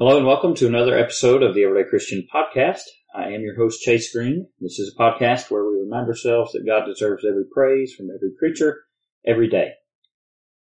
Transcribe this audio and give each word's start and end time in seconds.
Hello 0.00 0.16
and 0.16 0.24
welcome 0.24 0.54
to 0.54 0.66
another 0.66 0.96
episode 0.96 1.42
of 1.42 1.54
the 1.54 1.62
Everyday 1.62 1.86
Christian 1.86 2.26
Podcast. 2.34 2.84
I 3.14 3.32
am 3.32 3.42
your 3.42 3.54
host, 3.54 3.82
Chase 3.82 4.10
Green. 4.14 4.48
This 4.58 4.78
is 4.78 4.94
a 4.94 4.98
podcast 4.98 5.50
where 5.50 5.62
we 5.66 5.78
remind 5.78 6.08
ourselves 6.08 6.52
that 6.52 6.64
God 6.64 6.86
deserves 6.86 7.22
every 7.22 7.44
praise 7.52 7.92
from 7.92 8.08
every 8.08 8.30
creature 8.38 8.78
every 9.26 9.50
day. 9.50 9.72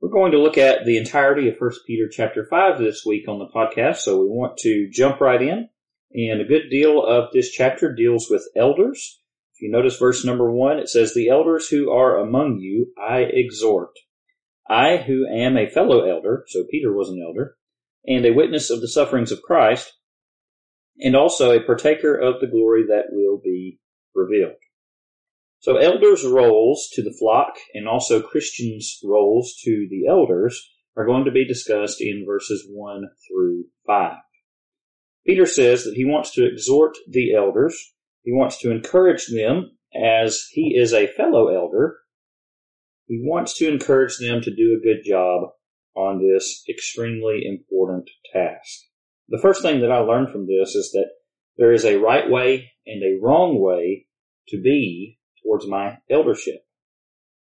We're 0.01 0.09
going 0.09 0.33
to 0.33 0.41
look 0.41 0.57
at 0.57 0.83
the 0.83 0.97
entirety 0.97 1.47
of 1.47 1.55
1 1.57 1.71
Peter 1.87 2.09
chapter 2.11 2.47
5 2.49 2.79
this 2.79 3.05
week 3.05 3.29
on 3.29 3.39
the 3.39 3.47
podcast, 3.47 3.99
so 3.99 4.19
we 4.19 4.27
want 4.27 4.57
to 4.57 4.89
jump 4.91 5.21
right 5.21 5.41
in. 5.41 5.69
And 6.13 6.41
a 6.41 6.45
good 6.45 6.69
deal 6.69 7.01
of 7.01 7.31
this 7.31 7.49
chapter 7.49 7.95
deals 7.95 8.27
with 8.29 8.45
elders. 8.57 9.21
If 9.55 9.61
you 9.61 9.71
notice 9.71 9.95
verse 9.95 10.25
number 10.25 10.51
1, 10.51 10.79
it 10.79 10.89
says, 10.89 11.13
The 11.13 11.29
elders 11.29 11.69
who 11.69 11.89
are 11.91 12.17
among 12.17 12.57
you 12.59 12.91
I 13.01 13.19
exhort. 13.19 13.91
I, 14.69 14.97
who 14.97 15.25
am 15.25 15.55
a 15.55 15.69
fellow 15.69 16.01
elder, 16.01 16.43
so 16.49 16.65
Peter 16.69 16.91
was 16.91 17.07
an 17.07 17.23
elder, 17.25 17.55
and 18.05 18.25
a 18.25 18.33
witness 18.33 18.69
of 18.69 18.81
the 18.81 18.87
sufferings 18.87 19.31
of 19.31 19.41
Christ, 19.41 19.93
and 20.99 21.15
also 21.15 21.51
a 21.51 21.63
partaker 21.63 22.15
of 22.15 22.39
the 22.39 22.47
glory 22.47 22.83
that 22.87 23.05
will 23.11 23.39
be 23.43 23.79
revealed. 24.13 24.55
So 25.59 25.77
elders' 25.77 26.25
roles 26.25 26.89
to 26.93 27.03
the 27.03 27.15
flock 27.17 27.55
and 27.73 27.87
also 27.87 28.21
Christians' 28.21 28.99
roles 29.03 29.55
to 29.63 29.87
the 29.89 30.07
elders 30.07 30.71
are 30.95 31.05
going 31.05 31.25
to 31.25 31.31
be 31.31 31.45
discussed 31.45 32.01
in 32.01 32.25
verses 32.25 32.65
1 32.69 33.03
through 33.27 33.65
5. 33.85 34.13
Peter 35.27 35.45
says 35.45 35.83
that 35.83 35.95
he 35.95 36.05
wants 36.05 36.31
to 36.31 36.45
exhort 36.45 36.97
the 37.09 37.33
elders. 37.33 37.93
He 38.23 38.31
wants 38.31 38.57
to 38.59 38.71
encourage 38.71 39.27
them 39.27 39.77
as 39.93 40.47
he 40.51 40.75
is 40.77 40.93
a 40.93 41.07
fellow 41.07 41.47
elder. 41.49 41.97
He 43.07 43.21
wants 43.21 43.57
to 43.57 43.67
encourage 43.69 44.17
them 44.17 44.41
to 44.41 44.55
do 44.55 44.73
a 44.77 44.83
good 44.83 45.03
job 45.05 45.49
on 45.95 46.19
this 46.19 46.63
extremely 46.69 47.41
important 47.45 48.09
task. 48.33 48.85
The 49.29 49.39
first 49.41 49.61
thing 49.61 49.81
that 49.81 49.91
I 49.91 49.99
learned 49.99 50.31
from 50.31 50.47
this 50.47 50.75
is 50.75 50.91
that 50.93 51.09
there 51.57 51.71
is 51.71 51.85
a 51.85 51.99
right 51.99 52.29
way 52.29 52.71
and 52.85 53.03
a 53.03 53.19
wrong 53.21 53.61
way 53.61 54.07
to 54.49 54.61
be 54.61 55.19
towards 55.43 55.67
my 55.67 55.97
eldership. 56.09 56.65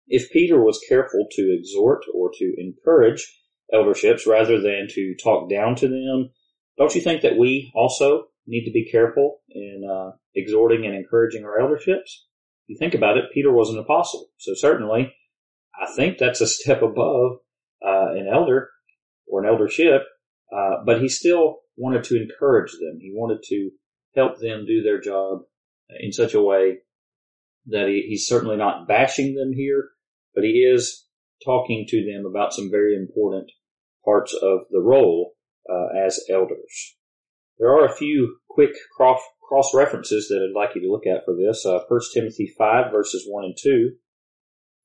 If 0.07 0.31
Peter 0.31 0.63
was 0.63 0.83
careful 0.87 1.27
to 1.31 1.57
exhort 1.57 2.05
or 2.13 2.31
to 2.37 2.55
encourage 2.57 3.27
elderships 3.73 4.27
rather 4.27 4.61
than 4.61 4.87
to 4.91 5.15
talk 5.21 5.49
down 5.49 5.75
to 5.77 5.87
them, 5.87 6.31
don't 6.77 6.93
you 6.95 7.01
think 7.01 7.21
that 7.21 7.37
we 7.37 7.71
also 7.75 8.25
need 8.47 8.65
to 8.65 8.71
be 8.71 8.89
careful 8.89 9.39
in 9.49 9.83
uh, 9.89 10.11
exhorting 10.35 10.85
and 10.85 10.95
encouraging 10.95 11.43
our 11.43 11.59
elderships? 11.59 12.25
If 12.67 12.69
you 12.69 12.77
think 12.77 12.93
about 12.93 13.17
it, 13.17 13.31
Peter 13.33 13.51
was 13.51 13.69
an 13.69 13.79
apostle, 13.79 14.27
so 14.37 14.53
certainly 14.55 15.13
I 15.79 15.91
think 15.95 16.17
that's 16.17 16.41
a 16.41 16.47
step 16.47 16.81
above 16.81 17.37
an 17.85 18.27
elder 18.31 18.69
or 19.27 19.43
an 19.43 19.49
eldership, 19.49 20.03
uh, 20.55 20.83
but 20.85 21.01
he 21.01 21.09
still 21.09 21.59
wanted 21.77 22.03
to 22.05 22.21
encourage 22.21 22.71
them. 22.73 22.99
He 22.99 23.11
wanted 23.13 23.43
to 23.49 23.71
help 24.15 24.39
them 24.39 24.65
do 24.65 24.81
their 24.81 24.99
job 24.99 25.39
in 25.99 26.11
such 26.11 26.33
a 26.33 26.41
way 26.41 26.79
that 27.67 27.87
he, 27.87 28.05
he's 28.07 28.27
certainly 28.27 28.57
not 28.57 28.87
bashing 28.87 29.35
them 29.35 29.53
here, 29.53 29.89
but 30.33 30.43
he 30.43 30.51
is 30.51 31.05
talking 31.43 31.85
to 31.89 32.05
them 32.05 32.25
about 32.25 32.53
some 32.53 32.71
very 32.71 32.95
important 32.95 33.51
parts 34.03 34.33
of 34.33 34.59
the 34.71 34.79
role 34.79 35.33
uh, 35.69 36.05
as 36.05 36.19
elders. 36.29 36.95
There 37.57 37.69
are 37.69 37.85
a 37.85 37.95
few 37.95 38.37
quick 38.49 38.71
cross, 38.95 39.21
cross 39.47 39.73
references 39.73 40.27
that 40.27 40.41
I'd 40.43 40.57
like 40.57 40.75
you 40.75 40.81
to 40.81 40.91
look 40.91 41.07
at 41.07 41.25
for 41.25 41.35
this. 41.35 41.65
Uh, 41.65 41.79
1 41.87 41.99
Timothy 42.13 42.53
5 42.57 42.91
verses 42.91 43.25
1 43.27 43.45
and 43.45 43.57
2 43.61 43.91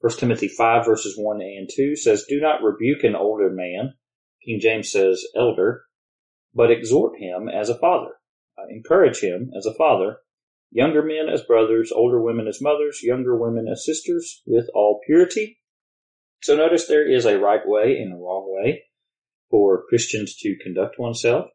1 0.00 0.16
Timothy 0.16 0.48
5 0.48 0.86
verses 0.86 1.14
1 1.16 1.42
and 1.42 1.68
2 1.74 1.94
says, 1.94 2.24
Do 2.26 2.40
not 2.40 2.62
rebuke 2.62 3.04
an 3.04 3.14
older 3.14 3.50
man. 3.50 3.94
King 4.44 4.58
James 4.60 4.90
says 4.90 5.22
elder, 5.36 5.84
but 6.54 6.70
exhort 6.70 7.18
him 7.18 7.48
as 7.48 7.68
a 7.68 7.78
father. 7.78 8.12
Uh, 8.58 8.66
encourage 8.70 9.20
him 9.20 9.50
as 9.56 9.66
a 9.66 9.74
father. 9.74 10.16
Younger 10.70 11.02
men 11.02 11.28
as 11.32 11.42
brothers, 11.42 11.92
older 11.92 12.20
women 12.22 12.46
as 12.46 12.62
mothers, 12.62 13.00
younger 13.02 13.36
women 13.36 13.68
as 13.68 13.84
sisters, 13.84 14.42
with 14.46 14.70
all 14.74 15.00
purity. 15.04 15.58
So 16.42 16.56
notice 16.56 16.86
there 16.86 17.08
is 17.08 17.26
a 17.26 17.38
right 17.38 17.60
way 17.66 17.98
and 17.98 18.14
a 18.14 18.16
wrong 18.16 18.46
way 18.48 18.84
for 19.50 19.84
Christians 19.88 20.36
to 20.38 20.56
conduct 20.62 20.98
oneself 20.98 21.46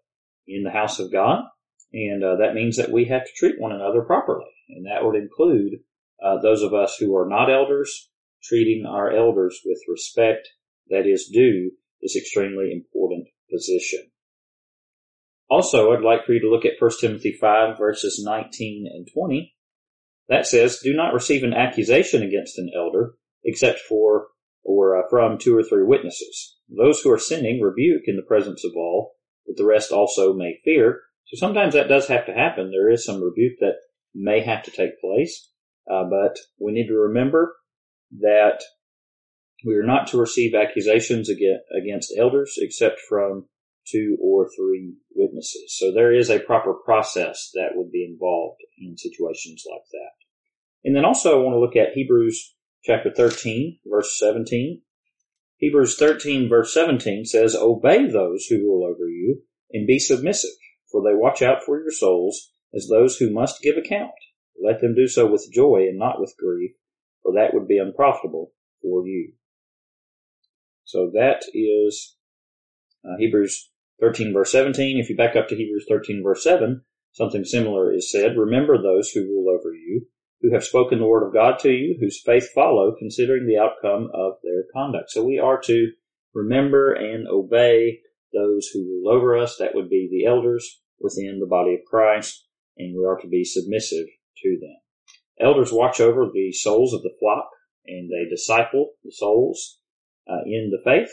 in 0.47 0.63
the 0.63 0.71
house 0.71 0.99
of 0.99 1.11
God. 1.11 1.45
And 1.93 2.23
uh, 2.23 2.35
that 2.35 2.53
means 2.53 2.77
that 2.77 2.91
we 2.91 3.05
have 3.05 3.25
to 3.25 3.31
treat 3.35 3.59
one 3.59 3.71
another 3.71 4.01
properly. 4.01 4.45
And 4.69 4.85
that 4.85 5.03
would 5.03 5.15
include 5.15 5.79
uh, 6.23 6.41
those 6.41 6.61
of 6.61 6.73
us 6.73 6.97
who 6.99 7.15
are 7.15 7.27
not 7.27 7.51
elders 7.51 8.11
treating 8.47 8.85
our 8.85 9.11
elders 9.11 9.59
with 9.65 9.79
respect 9.87 10.47
that 10.89 11.05
is 11.07 11.29
due 11.31 11.71
this 12.01 12.15
extremely 12.15 12.71
important 12.71 13.27
position. 13.51 14.11
Also, 15.49 15.91
I'd 15.91 16.03
like 16.03 16.25
for 16.25 16.33
you 16.33 16.41
to 16.41 16.49
look 16.49 16.65
at 16.65 16.79
1 16.79 16.91
Timothy 16.99 17.37
5 17.39 17.77
verses 17.77 18.21
19 18.23 18.87
and 18.93 19.07
20. 19.13 19.53
That 20.27 20.47
says, 20.47 20.79
do 20.83 20.93
not 20.93 21.13
receive 21.13 21.43
an 21.43 21.53
accusation 21.53 22.23
against 22.23 22.57
an 22.57 22.71
elder 22.75 23.13
except 23.43 23.79
for 23.79 24.27
or 24.63 24.97
uh, 24.97 25.03
from 25.09 25.37
two 25.37 25.55
or 25.55 25.63
three 25.63 25.83
witnesses. 25.83 26.57
Those 26.67 26.99
who 27.01 27.11
are 27.11 27.19
sinning 27.19 27.61
rebuke 27.61 28.03
in 28.07 28.15
the 28.15 28.23
presence 28.23 28.65
of 28.65 28.71
all, 28.75 29.13
that 29.45 29.55
the 29.55 29.65
rest 29.65 29.91
also 29.91 30.33
may 30.33 30.59
fear. 30.65 31.01
So 31.25 31.37
sometimes 31.37 31.75
that 31.75 31.87
does 31.87 32.07
have 32.07 32.25
to 32.25 32.33
happen. 32.33 32.71
There 32.71 32.89
is 32.89 33.05
some 33.05 33.23
rebuke 33.23 33.59
that 33.59 33.75
may 34.15 34.41
have 34.41 34.63
to 34.63 34.71
take 34.71 34.99
place, 34.99 35.51
uh, 35.89 36.05
but 36.09 36.37
we 36.59 36.71
need 36.71 36.87
to 36.87 36.95
remember 36.95 37.55
that 38.11 38.61
we 39.65 39.75
are 39.75 39.85
not 39.85 40.07
to 40.07 40.17
receive 40.17 40.53
accusations 40.53 41.29
against 41.29 42.13
elders 42.17 42.55
except 42.57 42.99
from 43.09 43.47
two 43.87 44.17
or 44.21 44.47
three 44.55 44.95
witnesses. 45.13 45.75
So 45.77 45.91
there 45.91 46.13
is 46.13 46.29
a 46.29 46.39
proper 46.39 46.73
process 46.73 47.51
that 47.53 47.75
would 47.75 47.91
be 47.91 48.05
involved 48.05 48.61
in 48.79 48.97
situations 48.97 49.63
like 49.69 49.83
that. 49.91 50.11
And 50.83 50.95
then 50.95 51.05
also 51.05 51.39
I 51.39 51.43
want 51.43 51.55
to 51.55 51.59
look 51.59 51.75
at 51.75 51.93
Hebrews 51.93 52.55
chapter 52.83 53.11
13 53.11 53.79
verse 53.85 54.17
17. 54.19 54.81
Hebrews 55.57 55.97
13 55.97 56.49
verse 56.49 56.73
17 56.73 57.25
says, 57.25 57.55
Obey 57.55 58.07
those 58.07 58.45
who 58.45 58.59
rule 58.59 58.85
over 58.85 59.07
you 59.07 59.41
and 59.71 59.87
be 59.87 59.99
submissive, 59.99 60.51
for 60.91 61.01
they 61.01 61.15
watch 61.15 61.41
out 61.41 61.63
for 61.65 61.79
your 61.79 61.91
souls 61.91 62.51
as 62.73 62.87
those 62.87 63.17
who 63.17 63.33
must 63.33 63.61
give 63.61 63.77
account. 63.77 64.11
Let 64.61 64.81
them 64.81 64.95
do 64.95 65.07
so 65.07 65.25
with 65.25 65.49
joy 65.51 65.87
and 65.89 65.97
not 65.97 66.19
with 66.19 66.35
grief, 66.37 66.71
for 67.25 67.33
that 67.33 67.55
would 67.55 67.67
be 67.67 67.79
unprofitable 67.79 68.51
for 68.83 69.05
you. 69.07 69.33
So 70.83 71.09
that 71.15 71.41
is 71.53 72.17
uh, 73.03 73.17
Hebrews 73.17 73.71
13 73.99 74.31
verse 74.31 74.51
17. 74.51 74.99
If 74.99 75.09
you 75.09 75.17
back 75.17 75.35
up 75.35 75.47
to 75.47 75.55
Hebrews 75.55 75.85
13 75.89 76.21
verse 76.23 76.43
7, 76.43 76.83
something 77.13 77.43
similar 77.43 77.91
is 77.91 78.11
said. 78.11 78.37
Remember 78.37 78.77
those 78.77 79.09
who 79.09 79.21
rule 79.21 79.49
over 79.49 79.73
you, 79.73 80.05
who 80.41 80.53
have 80.53 80.63
spoken 80.63 80.99
the 80.99 81.07
word 81.07 81.25
of 81.25 81.33
God 81.33 81.57
to 81.59 81.71
you, 81.71 81.97
whose 81.99 82.21
faith 82.23 82.47
follow, 82.53 82.95
considering 82.97 83.47
the 83.47 83.57
outcome 83.57 84.09
of 84.13 84.33
their 84.43 84.65
conduct. 84.71 85.09
So 85.09 85.25
we 85.25 85.39
are 85.39 85.59
to 85.61 85.91
remember 86.35 86.93
and 86.93 87.27
obey 87.27 88.01
those 88.33 88.67
who 88.67 88.85
rule 88.85 89.15
over 89.15 89.35
us. 89.35 89.57
That 89.57 89.73
would 89.73 89.89
be 89.89 90.07
the 90.11 90.29
elders 90.29 90.81
within 90.99 91.39
the 91.39 91.47
body 91.47 91.73
of 91.73 91.89
Christ, 91.89 92.45
and 92.77 92.95
we 92.95 93.03
are 93.03 93.17
to 93.17 93.27
be 93.27 93.43
submissive 93.43 94.05
to 94.43 94.57
them. 94.61 94.75
Elders 95.39 95.71
watch 95.71 95.99
over 95.99 96.29
the 96.33 96.51
souls 96.51 96.93
of 96.93 97.01
the 97.01 97.15
flock 97.19 97.49
and 97.85 98.09
they 98.09 98.29
disciple 98.29 98.91
the 99.03 99.11
souls 99.11 99.79
uh, 100.29 100.43
in 100.45 100.71
the 100.71 100.81
faith. 100.83 101.09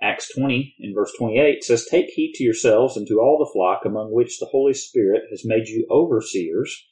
Acts 0.00 0.32
20 0.34 0.74
in 0.80 0.94
verse 0.94 1.12
28 1.16 1.62
says, 1.62 1.86
Take 1.86 2.10
heed 2.10 2.32
to 2.34 2.44
yourselves 2.44 2.96
and 2.96 3.06
to 3.06 3.20
all 3.20 3.38
the 3.38 3.52
flock 3.52 3.82
among 3.84 4.12
which 4.12 4.38
the 4.38 4.48
Holy 4.50 4.74
Spirit 4.74 5.22
has 5.30 5.44
made 5.44 5.68
you 5.68 5.86
overseers 5.90 6.86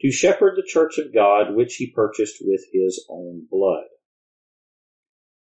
to 0.00 0.10
shepherd 0.10 0.54
the 0.56 0.66
church 0.66 0.98
of 0.98 1.14
God 1.14 1.54
which 1.54 1.76
he 1.76 1.92
purchased 1.94 2.36
with 2.40 2.62
his 2.72 3.04
own 3.10 3.46
blood. 3.50 3.84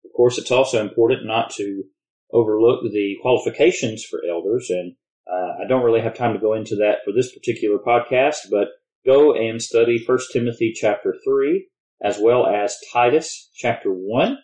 Of 0.04 0.12
course, 0.16 0.38
it's 0.38 0.52
also 0.52 0.82
important 0.82 1.26
not 1.26 1.52
to 1.52 1.84
overlook 2.32 2.82
the 2.84 3.16
qualifications 3.22 4.04
for 4.04 4.22
elders, 4.30 4.70
and 4.70 4.96
uh, 5.32 5.64
I 5.64 5.68
don't 5.68 5.84
really 5.84 6.02
have 6.02 6.16
time 6.16 6.34
to 6.34 6.40
go 6.40 6.54
into 6.54 6.76
that 6.78 7.00
for 7.06 7.12
this 7.12 7.34
particular 7.34 7.78
podcast, 7.78 8.50
but 8.50 8.70
go 9.06 9.34
and 9.34 9.62
study 9.62 10.04
1 10.06 10.20
Timothy 10.32 10.74
chapter 10.76 11.16
3 11.24 11.68
as 12.04 12.18
well 12.20 12.46
as 12.46 12.78
Titus 12.92 13.50
chapter 13.56 13.90
1 13.90 14.38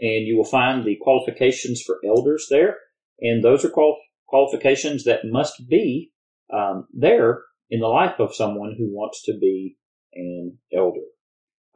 and 0.00 0.26
you 0.26 0.36
will 0.36 0.44
find 0.44 0.84
the 0.84 0.98
qualifications 1.00 1.82
for 1.86 2.00
elders 2.06 2.46
there 2.50 2.76
and 3.20 3.42
those 3.42 3.64
are 3.64 3.70
qual- 3.70 4.00
qualifications 4.26 5.04
that 5.04 5.20
must 5.24 5.68
be 5.68 6.10
um, 6.52 6.86
there 6.92 7.42
in 7.70 7.80
the 7.80 7.86
life 7.86 8.18
of 8.18 8.34
someone 8.34 8.74
who 8.76 8.86
wants 8.94 9.22
to 9.24 9.32
be 9.40 9.76
an 10.14 10.58
elder. 10.76 11.00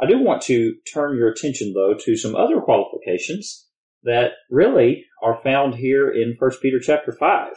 I 0.01 0.07
do 0.07 0.19
want 0.19 0.43
to 0.43 0.75
turn 0.93 1.17
your 1.17 1.29
attention 1.29 1.73
though 1.75 1.95
to 2.05 2.17
some 2.17 2.37
other 2.37 2.61
qualifications 2.61 3.67
that 4.05 4.33
really 4.51 5.05
are 5.23 5.41
found 5.43 5.75
here 5.75 6.11
in 6.11 6.37
1 6.39 6.51
Peter 6.63 6.79
chapter 6.81 7.13
5. 7.13 7.53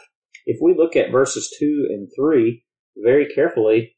If 0.46 0.58
we 0.60 0.74
look 0.76 0.96
at 0.96 1.12
verses 1.12 1.54
2 1.58 1.86
and 1.90 2.08
3 2.16 2.64
very 2.96 3.32
carefully, 3.32 3.94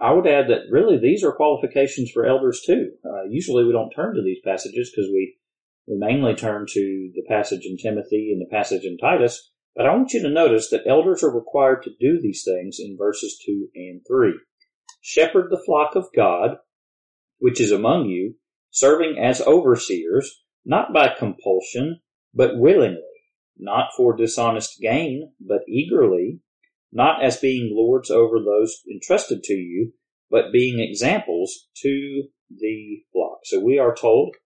I 0.00 0.12
would 0.12 0.26
add 0.26 0.48
that 0.48 0.70
really 0.70 0.98
these 0.98 1.22
are 1.22 1.32
qualifications 1.32 2.10
for 2.10 2.26
elders 2.26 2.62
too. 2.66 2.92
Uh, 3.04 3.24
usually 3.28 3.64
we 3.64 3.72
don't 3.72 3.90
turn 3.90 4.14
to 4.14 4.22
these 4.22 4.40
passages 4.44 4.90
because 4.90 5.08
we, 5.10 5.36
we 5.86 5.96
mainly 5.96 6.34
turn 6.34 6.66
to 6.68 7.10
the 7.14 7.24
passage 7.28 7.64
in 7.64 7.76
Timothy 7.76 8.32
and 8.32 8.40
the 8.40 8.50
passage 8.50 8.84
in 8.84 8.98
Titus, 8.98 9.52
But 9.76 9.86
I 9.86 9.94
want 9.94 10.12
you 10.12 10.22
to 10.22 10.30
notice 10.30 10.70
that 10.70 10.86
elders 10.86 11.22
are 11.22 11.34
required 11.34 11.82
to 11.84 11.90
do 12.00 12.20
these 12.20 12.44
things 12.44 12.78
in 12.80 12.96
verses 12.98 13.40
2 13.46 13.68
and 13.74 14.00
3. 14.06 14.32
Shepherd 15.00 15.50
the 15.50 15.62
flock 15.64 15.94
of 15.94 16.06
God, 16.14 16.56
which 17.38 17.60
is 17.60 17.70
among 17.70 18.06
you, 18.06 18.36
serving 18.70 19.18
as 19.18 19.40
overseers, 19.42 20.42
not 20.64 20.92
by 20.92 21.08
compulsion, 21.08 22.00
but 22.32 22.58
willingly, 22.58 23.02
not 23.56 23.90
for 23.96 24.16
dishonest 24.16 24.80
gain, 24.80 25.32
but 25.40 25.60
eagerly, 25.68 26.40
not 26.94 27.24
as 27.24 27.36
being 27.36 27.74
lords 27.74 28.08
over 28.10 28.38
those 28.38 28.80
entrusted 28.90 29.42
to 29.42 29.54
you, 29.54 29.92
but 30.30 30.52
being 30.52 30.78
examples 30.78 31.66
to 31.82 32.22
the 32.48 33.02
flock. 33.12 33.40
So 33.44 33.60
we 33.60 33.78
are 33.78 33.94
told 33.94 34.36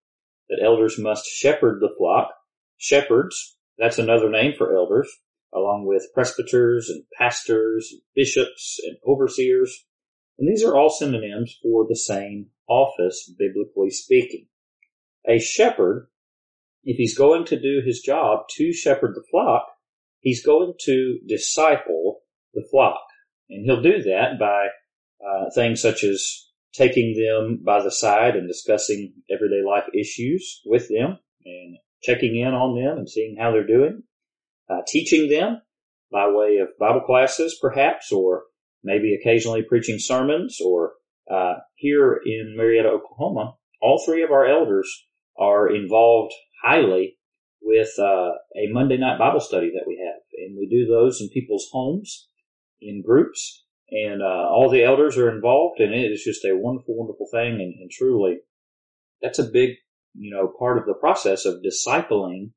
that 0.49 0.61
elders 0.61 0.97
must 0.97 1.25
shepherd 1.25 1.79
the 1.79 1.93
flock. 1.95 2.31
Shepherds, 2.77 3.57
that's 3.77 3.99
another 3.99 4.29
name 4.29 4.53
for 4.57 4.75
elders, 4.75 5.07
along 5.53 5.85
with 5.85 6.11
presbyters 6.13 6.89
and 6.89 7.03
pastors, 7.17 7.89
and 7.91 8.01
bishops 8.15 8.79
and 8.83 8.97
overseers. 9.07 9.85
And 10.39 10.49
these 10.49 10.63
are 10.63 10.75
all 10.75 10.89
synonyms 10.89 11.55
for 11.61 11.85
the 11.87 11.95
same 11.95 12.47
office, 12.67 13.31
biblically 13.37 13.91
speaking. 13.91 14.47
A 15.27 15.37
shepherd, 15.37 16.07
if 16.83 16.97
he's 16.97 17.17
going 17.17 17.45
to 17.45 17.59
do 17.59 17.81
his 17.85 17.99
job 17.99 18.45
to 18.57 18.73
shepherd 18.73 19.13
the 19.13 19.25
flock, 19.29 19.67
he's 20.21 20.43
going 20.43 20.73
to 20.85 21.19
disciple 21.27 22.21
the 22.53 22.65
flock. 22.71 22.99
And 23.49 23.65
he'll 23.65 23.81
do 23.81 24.01
that 24.03 24.39
by 24.39 24.67
uh, 25.25 25.49
things 25.53 25.81
such 25.81 26.03
as 26.03 26.49
taking 26.73 27.15
them 27.15 27.61
by 27.63 27.81
the 27.81 27.91
side 27.91 28.35
and 28.35 28.47
discussing 28.47 29.13
everyday 29.29 29.63
life 29.65 29.85
issues 29.93 30.61
with 30.65 30.87
them 30.89 31.17
and 31.45 31.77
checking 32.03 32.37
in 32.39 32.53
on 32.53 32.75
them 32.75 32.97
and 32.97 33.09
seeing 33.09 33.35
how 33.39 33.51
they're 33.51 33.65
doing, 33.65 34.03
uh, 34.69 34.81
teaching 34.87 35.29
them 35.29 35.61
by 36.11 36.29
way 36.29 36.57
of 36.57 36.69
Bible 36.79 37.01
classes, 37.01 37.57
perhaps, 37.61 38.11
or 38.11 38.43
maybe 38.83 39.15
occasionally 39.19 39.63
preaching 39.63 39.97
sermons, 39.99 40.59
or 40.63 40.93
uh, 41.29 41.55
here 41.75 42.19
in 42.25 42.55
Marietta, 42.57 42.89
Oklahoma, 42.89 43.55
all 43.81 44.01
three 44.05 44.23
of 44.23 44.31
our 44.31 44.45
elders 44.45 44.89
are 45.37 45.73
involved 45.73 46.33
highly 46.63 47.17
with 47.61 47.89
uh, 47.99 48.31
a 48.55 48.71
Monday 48.71 48.97
night 48.97 49.19
Bible 49.19 49.39
study 49.39 49.71
that 49.73 49.85
we 49.87 50.01
have, 50.03 50.21
and 50.37 50.57
we 50.57 50.67
do 50.67 50.87
those 50.87 51.19
in 51.21 51.29
people's 51.29 51.67
homes 51.71 52.28
in 52.81 53.01
groups 53.05 53.63
and 53.91 54.21
uh, 54.21 54.47
all 54.49 54.69
the 54.69 54.83
elders 54.83 55.17
are 55.17 55.33
involved, 55.33 55.79
and 55.79 55.93
it 55.93 56.11
is 56.11 56.23
just 56.23 56.45
a 56.45 56.55
wonderful, 56.55 56.95
wonderful 56.95 57.27
thing. 57.31 57.53
And, 57.53 57.73
and, 57.79 57.89
truly, 57.89 58.37
that's 59.21 59.39
a 59.39 59.43
big, 59.43 59.71
you 60.13 60.31
know, 60.31 60.51
part 60.59 60.77
of 60.77 60.85
the 60.85 60.93
process 60.93 61.45
of 61.45 61.63
discipling 61.63 62.51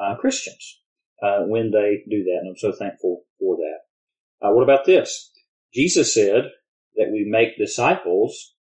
uh, 0.00 0.16
Christians 0.16 0.80
uh, 1.22 1.40
when 1.46 1.70
they 1.70 2.02
do 2.10 2.24
that. 2.24 2.38
And 2.40 2.48
I'm 2.48 2.58
so 2.58 2.72
thankful 2.72 3.22
for 3.38 3.56
that. 3.56 4.46
Uh, 4.46 4.52
what 4.52 4.64
about 4.64 4.84
this? 4.84 5.30
Jesus 5.72 6.12
said 6.12 6.50
that 6.96 7.10
we 7.12 7.24
make 7.28 7.56
disciples 7.56 8.54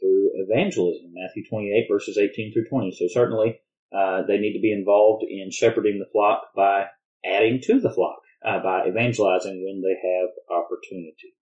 through 0.00 0.30
evangelism. 0.34 1.12
Matthew 1.14 1.44
28 1.48 1.86
verses 1.90 2.18
18 2.18 2.52
through 2.52 2.68
20. 2.68 2.92
So 2.92 3.06
certainly 3.08 3.58
uh, 3.96 4.22
they 4.26 4.38
need 4.38 4.52
to 4.52 4.60
be 4.60 4.72
involved 4.72 5.24
in 5.28 5.50
shepherding 5.50 5.98
the 5.98 6.10
flock 6.12 6.42
by 6.54 6.86
adding 7.24 7.60
to 7.64 7.80
the 7.80 7.90
flock. 7.90 8.18
Uh, 8.46 8.62
by 8.62 8.86
evangelizing 8.86 9.64
when 9.66 9.82
they 9.82 9.96
have 10.08 10.28
opportunity. 10.56 11.34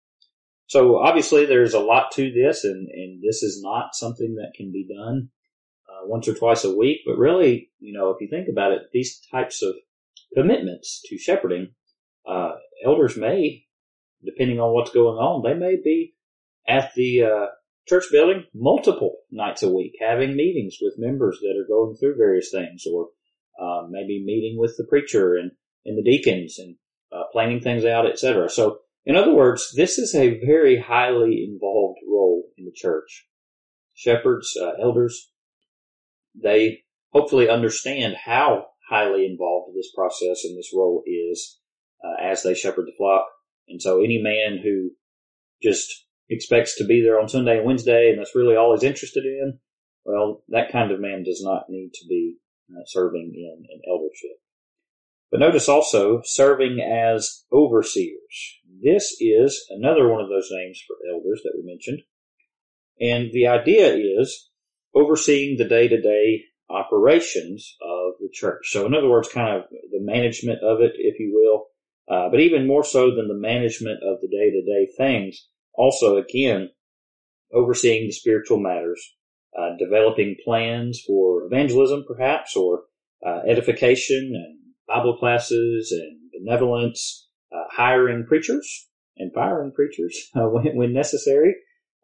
So 0.69 0.97
obviously 0.97 1.45
there's 1.45 1.75
a 1.75 1.79
lot 1.79 2.11
to 2.12 2.33
this 2.33 2.65
and, 2.65 2.89
and 2.89 3.23
this 3.23 3.43
is 3.43 3.61
not 3.62 3.95
something 3.95 4.37
that 4.37 4.55
can 4.56 4.73
be 4.73 4.89
done 4.89 5.29
uh, 5.87 6.06
once 6.06 6.27
or 6.29 6.35
twice 6.35 6.65
a 6.65 6.75
week, 6.75 7.01
but 7.05 7.19
really, 7.19 7.71
you 7.79 7.93
know, 7.93 8.09
if 8.09 8.23
you 8.23 8.29
think 8.31 8.49
about 8.51 8.73
it, 8.73 8.85
these 8.95 9.21
types 9.31 9.62
of 9.62 9.75
commitments 10.35 11.03
to 11.05 11.19
shepherding, 11.19 11.75
uh, 12.27 12.53
elders 12.83 13.19
may, 13.19 13.67
depending 14.25 14.59
on 14.59 14.73
what's 14.73 14.91
going 14.91 15.19
on, 15.19 15.43
they 15.43 15.53
may 15.53 15.77
be 15.77 16.15
at 16.67 16.95
the, 16.95 17.23
uh, 17.25 17.47
church 17.87 18.05
building 18.11 18.45
multiple 18.55 19.17
nights 19.31 19.62
a 19.62 19.71
week, 19.71 19.93
having 20.01 20.35
meetings 20.35 20.79
with 20.81 20.95
members 20.97 21.39
that 21.43 21.55
are 21.61 21.69
going 21.69 21.95
through 21.97 22.17
various 22.17 22.51
things, 22.51 22.85
or 22.91 23.09
uh, 23.61 23.83
maybe 23.91 24.25
meeting 24.25 24.56
with 24.59 24.75
the 24.79 24.85
preacher 24.85 25.35
and, 25.35 25.51
and 25.85 25.99
the 25.99 26.11
deacons 26.11 26.59
and 26.59 26.77
uh, 27.14 27.25
planning 27.32 27.61
things 27.61 27.84
out, 27.84 28.06
etc. 28.06 28.49
So 28.49 28.78
in 29.05 29.16
other 29.16 29.34
words, 29.34 29.72
this 29.76 29.99
is 29.99 30.14
a 30.14 30.40
very 30.44 30.81
highly 30.81 31.44
involved 31.49 31.99
role 32.08 32.44
in 32.56 32.64
the 32.64 32.72
church. 32.75 33.26
Shepherds, 33.94 34.56
uh, 34.61 34.72
elders, 34.82 35.31
they 36.34 36.81
hopefully 37.12 37.49
understand 37.49 38.16
how 38.25 38.66
highly 38.88 39.26
involved 39.26 39.75
this 39.75 39.93
process 39.94 40.44
and 40.44 40.58
this 40.58 40.72
role 40.75 41.02
is 41.06 41.58
uh, 42.05 42.22
as 42.22 42.43
they 42.43 42.55
shepherd 42.55 42.87
the 42.87 42.93
flock. 42.96 43.26
And 43.69 43.81
so 43.81 44.00
any 44.00 44.20
man 44.20 44.58
who 44.62 44.90
just 45.62 46.06
expects 46.28 46.76
to 46.76 46.84
be 46.84 47.02
there 47.02 47.20
on 47.20 47.28
Sunday 47.28 47.58
and 47.58 47.67
Wednesday 47.67 48.10
and 48.10 48.19
that's 48.19 48.34
really 48.34 48.56
all 48.56 48.75
he's 48.75 48.82
interested 48.82 49.25
in, 49.25 49.58
well, 50.05 50.43
that 50.49 50.72
kind 50.72 50.90
of 50.90 51.00
man 51.00 51.22
does 51.22 51.43
not 51.43 51.64
need 51.69 51.93
to 51.94 52.06
be 52.08 52.37
uh, 52.70 52.82
serving 52.87 53.32
in 53.34 53.64
an 53.70 53.81
eldership. 53.88 54.38
But 55.34 55.40
notice 55.40 55.69
also 55.69 56.20
serving 56.22 56.78
as 56.81 57.44
overseers. 57.52 58.60
This 58.81 59.16
is 59.19 59.66
another 59.69 60.08
one 60.08 60.20
of 60.20 60.28
those 60.28 60.48
names 60.52 60.81
for 60.86 60.94
elders 61.12 61.40
that 61.42 61.54
we 61.56 61.69
mentioned. 61.69 62.02
And 63.00 63.32
the 63.32 63.48
idea 63.48 63.96
is 63.96 64.48
overseeing 64.94 65.56
the 65.56 65.64
day 65.64 65.88
to 65.88 66.00
day 66.00 66.44
operations 66.70 67.76
of 67.82 68.12
the 68.20 68.28
church. 68.32 68.69
So 68.70 68.86
in 68.86 68.94
other 68.94 69.08
words, 69.08 69.28
kind 69.28 69.56
of 69.56 69.64
the 69.70 69.98
management 69.98 70.62
of 70.62 70.81
it, 70.81 70.92
if 70.98 71.19
you 71.19 71.32
will. 71.34 71.64
Uh, 72.08 72.31
but 72.31 72.38
even 72.38 72.69
more 72.69 72.84
so 72.84 73.12
than 73.12 73.26
the 73.26 73.34
management 73.34 74.04
of 74.04 74.20
the 74.20 74.28
day 74.28 74.52
to 74.52 74.62
day 74.62 74.88
things, 74.96 75.48
also 75.75 76.16
again, 76.16 76.70
overseeing 77.52 78.06
the 78.06 78.12
spiritual 78.12 78.60
matters, 78.60 79.16
uh, 79.58 79.70
developing 79.81 80.36
plans 80.44 81.02
for 81.04 81.44
evangelism 81.46 82.04
perhaps, 82.06 82.54
or 82.54 82.84
uh, 83.26 83.40
edification 83.48 84.31
and 84.32 84.63
Bible 84.86 85.16
classes 85.16 85.92
and 85.92 86.19
benevolence, 86.32 87.28
uh, 87.52 87.64
hiring 87.70 88.25
preachers 88.26 88.88
and 89.16 89.32
firing 89.32 89.72
preachers 89.72 90.31
uh, 90.36 90.48
when, 90.48 90.76
when, 90.76 90.92
necessary, 90.92 91.54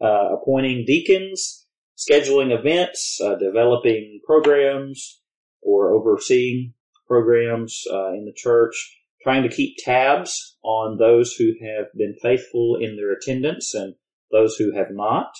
uh, 0.00 0.34
appointing 0.34 0.84
deacons, 0.86 1.66
scheduling 1.96 2.56
events, 2.56 3.20
uh, 3.22 3.34
developing 3.36 4.20
programs 4.24 5.20
or 5.62 5.92
overseeing 5.92 6.72
programs 7.06 7.82
uh, 7.92 8.12
in 8.12 8.24
the 8.24 8.32
church, 8.34 8.96
trying 9.22 9.42
to 9.42 9.54
keep 9.54 9.76
tabs 9.78 10.56
on 10.62 10.96
those 10.96 11.34
who 11.34 11.52
have 11.62 11.86
been 11.96 12.14
faithful 12.22 12.78
in 12.80 12.96
their 12.96 13.12
attendance 13.12 13.74
and 13.74 13.94
those 14.30 14.56
who 14.56 14.72
have 14.74 14.90
not. 14.90 15.32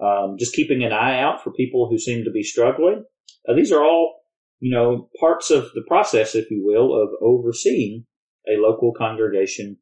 Um, 0.00 0.36
just 0.38 0.54
keeping 0.54 0.82
an 0.82 0.92
eye 0.92 1.20
out 1.20 1.42
for 1.42 1.52
people 1.52 1.88
who 1.88 1.98
seem 1.98 2.24
to 2.24 2.30
be 2.30 2.42
struggling. 2.42 3.04
Uh, 3.48 3.54
these 3.54 3.72
are 3.72 3.82
all 3.82 4.23
you 4.60 4.74
know, 4.74 5.08
parts 5.18 5.50
of 5.50 5.64
the 5.74 5.84
process, 5.86 6.34
if 6.34 6.50
you 6.50 6.62
will, 6.64 6.94
of 6.94 7.10
overseeing 7.20 8.06
a 8.46 8.60
local 8.60 8.92
congregation 8.96 9.78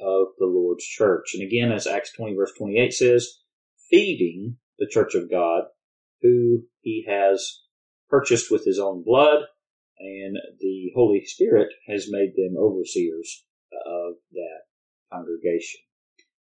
of 0.00 0.28
the 0.38 0.46
Lord's 0.46 0.84
church. 0.84 1.30
And 1.34 1.42
again, 1.42 1.72
as 1.72 1.86
Acts 1.86 2.12
20 2.16 2.34
verse 2.34 2.52
28 2.58 2.92
says, 2.92 3.38
feeding 3.90 4.56
the 4.78 4.88
church 4.90 5.14
of 5.14 5.30
God 5.30 5.64
who 6.22 6.64
he 6.80 7.04
has 7.08 7.62
purchased 8.08 8.50
with 8.50 8.64
his 8.64 8.78
own 8.78 9.04
blood 9.04 9.40
and 9.98 10.36
the 10.58 10.90
Holy 10.94 11.24
Spirit 11.24 11.68
has 11.88 12.10
made 12.10 12.32
them 12.36 12.56
overseers 12.58 13.44
of 13.86 14.14
that 14.32 14.62
congregation. 15.12 15.80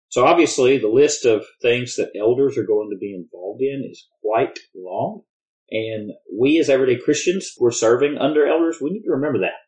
So 0.09 0.25
obviously 0.25 0.79
the 0.79 0.89
list 0.89 1.25
of 1.25 1.45
things 1.63 1.97
that 1.97 2.13
elders 2.19 2.57
are 2.59 2.67
going 2.67 2.91
to 2.91 2.99
be 2.99 3.15
involved 3.15 3.63
in 3.63 3.89
is 3.89 4.09
quite 4.23 4.59
long. 4.75 5.23
And 5.71 6.13
we 6.33 6.59
as 6.59 6.71
everyday 6.71 7.01
Christians, 7.01 7.53
we're 7.59 7.73
serving 7.73 8.19
under 8.19 8.47
elders. 8.47 8.79
We 8.81 8.91
need 8.91 9.03
to 9.03 9.13
remember 9.13 9.41
that. 9.41 9.59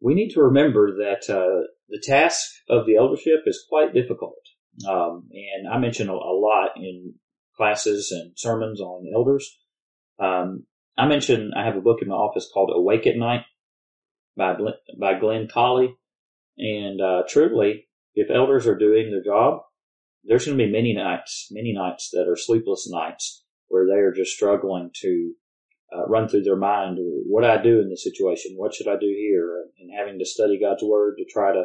We 0.00 0.14
need 0.14 0.30
to 0.30 0.42
remember 0.42 0.96
that 0.98 1.30
uh, 1.32 1.66
the 1.88 2.02
task 2.02 2.40
of 2.68 2.86
the 2.86 2.96
eldership 2.96 3.40
is 3.46 3.64
quite 3.68 3.94
difficult. 3.94 4.38
Um, 4.88 5.28
and 5.32 5.68
I 5.72 5.78
mention 5.78 6.08
a, 6.08 6.12
a, 6.12 6.34
lot 6.38 6.70
in 6.76 7.14
classes 7.56 8.12
and 8.12 8.32
sermons 8.36 8.80
on 8.80 9.10
elders. 9.12 9.58
Um, 10.20 10.66
I 10.96 11.06
mentioned 11.06 11.52
I 11.56 11.64
have 11.64 11.76
a 11.76 11.80
book 11.80 11.98
in 12.00 12.08
my 12.08 12.14
office 12.14 12.48
called 12.52 12.70
Awake 12.74 13.06
at 13.06 13.16
Night 13.16 13.42
by 14.36 14.54
by 15.00 15.18
Glenn 15.18 15.48
Colley, 15.52 15.96
and 16.58 17.00
uh, 17.00 17.22
truly, 17.28 17.88
if 18.14 18.30
elders 18.30 18.68
are 18.68 18.78
doing 18.78 19.10
their 19.10 19.22
job, 19.22 19.62
there's 20.24 20.46
going 20.46 20.58
to 20.58 20.64
be 20.64 20.70
many 20.70 20.94
nights, 20.94 21.48
many 21.50 21.72
nights 21.72 22.10
that 22.12 22.28
are 22.28 22.36
sleepless 22.36 22.88
nights 22.88 23.44
where 23.68 23.86
they 23.86 24.00
are 24.00 24.12
just 24.12 24.32
struggling 24.32 24.90
to 25.02 25.32
uh, 25.92 26.06
run 26.06 26.28
through 26.28 26.42
their 26.42 26.56
mind 26.56 26.98
what 27.26 27.44
I 27.44 27.62
do 27.62 27.80
in 27.80 27.88
this 27.88 28.04
situation? 28.04 28.54
What 28.56 28.74
should 28.74 28.88
I 28.88 28.96
do 29.00 29.06
here? 29.06 29.64
And 29.78 29.90
having 29.96 30.18
to 30.18 30.24
study 30.24 30.58
God's 30.60 30.82
word 30.82 31.16
to 31.18 31.24
try 31.24 31.52
to 31.52 31.64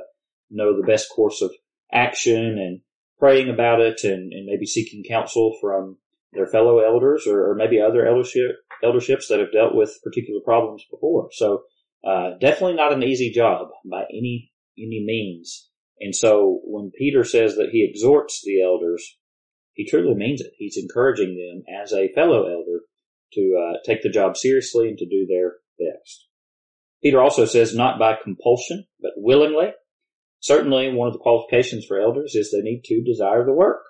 know 0.49 0.75
the 0.75 0.87
best 0.87 1.09
course 1.09 1.41
of 1.41 1.51
action 1.91 2.57
and 2.57 2.81
praying 3.19 3.49
about 3.49 3.79
it 3.79 4.03
and, 4.03 4.31
and 4.33 4.45
maybe 4.45 4.65
seeking 4.65 5.03
counsel 5.07 5.57
from 5.61 5.97
their 6.33 6.47
fellow 6.47 6.79
elders 6.79 7.27
or, 7.27 7.51
or, 7.51 7.55
maybe 7.55 7.79
other 7.79 8.07
eldership 8.07 8.55
elderships 8.83 9.27
that 9.27 9.39
have 9.39 9.51
dealt 9.51 9.75
with 9.75 9.99
particular 10.03 10.41
problems 10.43 10.83
before. 10.89 11.29
So 11.31 11.61
uh, 12.05 12.31
definitely 12.41 12.75
not 12.75 12.91
an 12.91 13.03
easy 13.03 13.31
job 13.31 13.67
by 13.89 14.03
any 14.09 14.51
any 14.77 15.03
means. 15.05 15.69
And 15.99 16.15
so 16.15 16.59
when 16.63 16.91
Peter 16.97 17.23
says 17.23 17.55
that 17.55 17.69
he 17.71 17.87
exhorts 17.87 18.41
the 18.43 18.63
elders, 18.63 18.82
he 19.73 19.85
truly 19.85 20.15
means 20.15 20.41
it. 20.41 20.53
He's 20.57 20.77
encouraging 20.77 21.35
them 21.35 21.63
as 21.81 21.91
a 21.91 22.11
fellow 22.13 22.45
elder 22.45 22.81
to 23.33 23.57
uh, 23.59 23.77
take 23.85 24.03
the 24.03 24.09
job 24.09 24.37
seriously 24.37 24.89
and 24.89 24.97
to 24.97 25.05
do 25.05 25.25
their 25.25 25.53
best. 25.79 26.27
Peter 27.01 27.21
also 27.21 27.45
says 27.45 27.75
not 27.75 27.99
by 27.99 28.15
compulsion, 28.21 28.85
but 29.01 29.11
willingly. 29.17 29.71
Certainly 30.39 30.93
one 30.93 31.07
of 31.07 31.13
the 31.13 31.19
qualifications 31.19 31.85
for 31.85 31.99
elders 31.99 32.35
is 32.35 32.51
they 32.51 32.61
need 32.61 32.83
to 32.85 33.03
desire 33.03 33.45
the 33.45 33.53
work. 33.53 33.81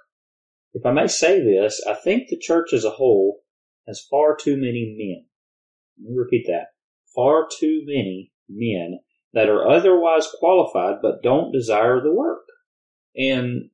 If 0.73 0.85
I 0.85 0.91
may 0.91 1.07
say 1.07 1.39
this, 1.39 1.81
I 1.87 1.93
think 1.93 2.27
the 2.27 2.39
church 2.39 2.73
as 2.73 2.85
a 2.85 2.91
whole 2.91 3.41
has 3.87 4.05
far 4.09 4.35
too 4.35 4.55
many 4.55 4.95
men. 4.97 5.25
Let 6.01 6.11
me 6.11 6.17
repeat 6.17 6.45
that. 6.47 6.67
Far 7.13 7.47
too 7.59 7.83
many 7.85 8.31
men 8.49 8.99
that 9.33 9.49
are 9.49 9.69
otherwise 9.69 10.27
qualified 10.39 10.95
but 11.01 11.21
don't 11.21 11.51
desire 11.51 12.01
the 12.01 12.13
work. 12.13 12.45
And 13.15 13.69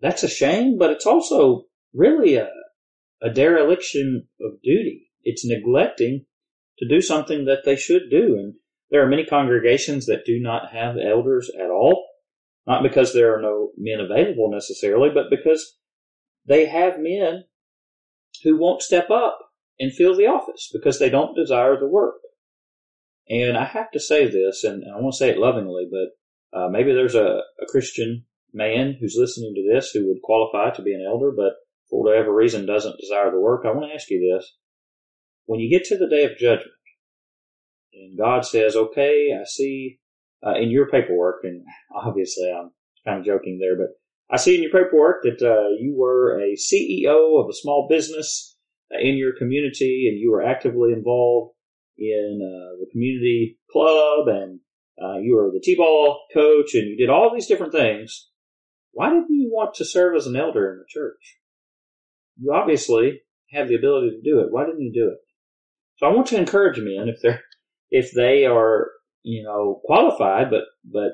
that's 0.00 0.22
a 0.22 0.28
shame, 0.28 0.76
but 0.78 0.90
it's 0.90 1.06
also 1.06 1.64
really 1.92 2.36
a, 2.36 2.48
a 3.22 3.30
dereliction 3.30 4.28
of 4.40 4.60
duty. 4.62 5.10
It's 5.22 5.46
neglecting 5.46 6.26
to 6.78 6.88
do 6.88 7.00
something 7.00 7.46
that 7.46 7.64
they 7.64 7.76
should 7.76 8.10
do. 8.10 8.36
And 8.38 8.54
there 8.90 9.02
are 9.02 9.08
many 9.08 9.24
congregations 9.24 10.06
that 10.06 10.26
do 10.26 10.38
not 10.38 10.72
have 10.72 10.96
elders 10.96 11.50
at 11.58 11.70
all, 11.70 12.06
not 12.66 12.82
because 12.82 13.12
there 13.12 13.36
are 13.36 13.42
no 13.42 13.70
men 13.76 14.00
available 14.00 14.50
necessarily, 14.50 15.10
but 15.12 15.30
because 15.30 15.78
they 16.46 16.66
have 16.66 17.00
men 17.00 17.44
who 18.44 18.58
won't 18.58 18.82
step 18.82 19.10
up 19.10 19.38
and 19.78 19.92
fill 19.92 20.16
the 20.16 20.26
office 20.26 20.70
because 20.72 20.98
they 20.98 21.10
don't 21.10 21.36
desire 21.36 21.78
the 21.78 21.88
work. 21.88 22.16
And 23.28 23.56
I 23.56 23.64
have 23.64 23.90
to 23.92 24.00
say 24.00 24.30
this, 24.30 24.62
and 24.62 24.84
I 24.84 25.00
want 25.00 25.14
to 25.14 25.18
say 25.18 25.30
it 25.30 25.38
lovingly, 25.38 25.88
but 25.90 26.58
uh, 26.58 26.68
maybe 26.68 26.92
there's 26.92 27.16
a, 27.16 27.40
a 27.60 27.66
Christian 27.68 28.24
man 28.56 28.96
who's 28.98 29.16
listening 29.18 29.54
to 29.54 29.72
this 29.72 29.90
who 29.90 30.08
would 30.08 30.22
qualify 30.22 30.74
to 30.74 30.82
be 30.82 30.94
an 30.94 31.04
elder, 31.06 31.30
but 31.30 31.54
for 31.90 32.02
whatever 32.02 32.34
reason 32.34 32.66
doesn't 32.66 32.98
desire 33.00 33.30
the 33.30 33.40
work. 33.40 33.64
I 33.64 33.70
want 33.70 33.90
to 33.90 33.94
ask 33.94 34.10
you 34.10 34.34
this. 34.34 34.56
When 35.44 35.60
you 35.60 35.70
get 35.70 35.86
to 35.86 35.96
the 35.96 36.08
day 36.08 36.24
of 36.24 36.38
judgment, 36.38 36.72
and 37.92 38.18
God 38.18 38.44
says, 38.44 38.74
okay, 38.74 39.30
I 39.38 39.44
see 39.44 40.00
uh, 40.44 40.54
in 40.54 40.70
your 40.70 40.88
paperwork, 40.88 41.44
and 41.44 41.64
obviously 41.94 42.50
I'm 42.50 42.72
kind 43.04 43.20
of 43.20 43.24
joking 43.24 43.58
there, 43.60 43.76
but 43.76 43.90
I 44.28 44.38
see 44.38 44.56
in 44.56 44.62
your 44.62 44.72
paperwork 44.72 45.22
that 45.22 45.40
uh, 45.40 45.68
you 45.78 45.94
were 45.96 46.40
a 46.40 46.56
CEO 46.56 47.40
of 47.40 47.48
a 47.48 47.54
small 47.54 47.86
business 47.88 48.56
uh, 48.92 48.98
in 48.98 49.16
your 49.16 49.32
community 49.36 50.08
and 50.10 50.18
you 50.18 50.32
were 50.32 50.42
actively 50.42 50.92
involved 50.92 51.54
in 51.98 52.40
uh, 52.42 52.76
the 52.80 52.86
community 52.90 53.58
club 53.70 54.28
and 54.28 54.60
uh, 55.02 55.18
you 55.18 55.36
were 55.36 55.50
the 55.52 55.60
t-ball 55.62 56.22
coach 56.34 56.74
and 56.74 56.88
you 56.88 56.96
did 56.96 57.10
all 57.10 57.32
these 57.32 57.46
different 57.46 57.72
things. 57.72 58.28
Why 58.96 59.10
didn't 59.10 59.28
you 59.28 59.50
want 59.52 59.74
to 59.74 59.84
serve 59.84 60.16
as 60.16 60.26
an 60.26 60.36
elder 60.36 60.72
in 60.72 60.78
the 60.78 60.86
church? 60.88 61.36
You 62.40 62.54
obviously 62.54 63.20
have 63.50 63.68
the 63.68 63.74
ability 63.74 64.08
to 64.08 64.22
do 64.22 64.40
it. 64.40 64.46
Why 64.50 64.64
didn't 64.64 64.80
you 64.80 64.90
do 64.90 65.08
it? 65.08 65.18
So 65.98 66.06
I 66.06 66.14
want 66.14 66.28
to 66.28 66.38
encourage 66.38 66.78
men 66.78 67.06
if 67.06 67.20
they're 67.20 67.42
if 67.90 68.12
they 68.12 68.46
are 68.46 68.88
you 69.22 69.42
know 69.42 69.82
qualified 69.84 70.48
but 70.48 70.62
but 70.90 71.12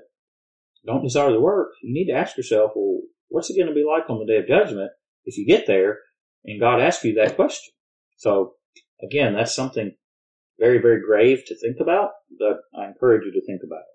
don't 0.87 1.03
desire 1.03 1.33
the 1.33 1.41
work, 1.41 1.71
you 1.83 1.93
need 1.93 2.07
to 2.13 2.17
ask 2.17 2.37
yourself, 2.37 2.71
well, 2.77 3.01
what's 3.31 3.51
it 3.51 3.57
going 3.57 3.67
to 3.69 3.75
be 3.75 3.85
like 3.85 4.09
on 4.09 4.21
the 4.21 4.33
day 4.33 4.39
of 4.39 4.47
judgment 4.47 4.93
if 5.25 5.37
you 5.37 5.45
get 5.45 5.67
there 5.67 5.99
and 6.45 6.61
God 6.61 6.81
asks 6.81 7.03
you 7.03 7.15
that 7.15 7.35
question? 7.35 7.75
So 8.17 8.55
again, 9.03 9.35
that's 9.35 9.57
something 9.57 9.91
very, 10.61 10.79
very 10.79 11.01
grave 11.05 11.43
to 11.47 11.59
think 11.59 11.79
about, 11.81 12.11
but 12.39 12.59
I 12.79 12.87
encourage 12.87 13.25
you 13.25 13.33
to 13.33 13.45
think 13.45 13.63
about 13.65 13.81
it. 13.81 13.92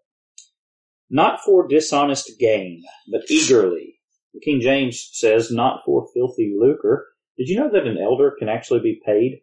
Not 1.10 1.40
for 1.42 1.68
dishonest 1.68 2.38
gain, 2.40 2.84
but 3.12 3.30
eagerly. 3.30 4.00
The 4.34 4.42
King 4.42 4.60
James 4.62 5.10
says, 5.14 5.52
not 5.52 5.82
for 5.86 6.08
filthy 6.14 6.56
lucre. 6.58 7.08
Did 7.38 7.48
you 7.48 7.60
know 7.60 7.70
that 7.72 7.88
an 7.88 7.98
elder 7.98 8.36
can 8.38 8.50
actually 8.50 8.82
be 8.82 9.02
paid 9.06 9.42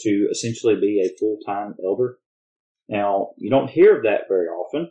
to 0.00 0.28
essentially 0.30 0.76
be 0.76 1.00
a 1.00 1.16
full-time 1.18 1.74
elder? 1.84 2.18
Now, 2.88 3.30
you 3.38 3.50
don't 3.50 3.70
hear 3.70 3.96
of 3.96 4.02
that 4.02 4.28
very 4.28 4.46
often, 4.46 4.90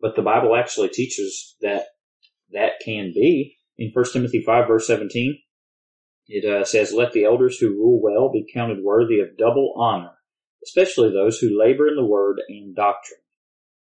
but 0.00 0.14
the 0.14 0.22
Bible 0.22 0.56
actually 0.56 0.88
teaches 0.88 1.56
that 1.62 1.86
that 2.52 2.72
can 2.84 3.12
be. 3.14 3.56
In 3.78 3.90
1 3.94 4.04
Timothy 4.12 4.42
5 4.44 4.68
verse 4.68 4.86
17, 4.86 5.38
it 6.26 6.44
uh, 6.44 6.64
says, 6.64 6.92
Let 6.92 7.12
the 7.12 7.24
elders 7.24 7.56
who 7.58 7.70
rule 7.70 8.00
well 8.02 8.30
be 8.30 8.46
counted 8.52 8.82
worthy 8.82 9.20
of 9.20 9.38
double 9.38 9.72
honor, 9.76 10.12
especially 10.64 11.10
those 11.10 11.38
who 11.38 11.58
labor 11.58 11.88
in 11.88 11.96
the 11.96 12.04
word 12.04 12.40
and 12.48 12.76
doctrine. 12.76 13.20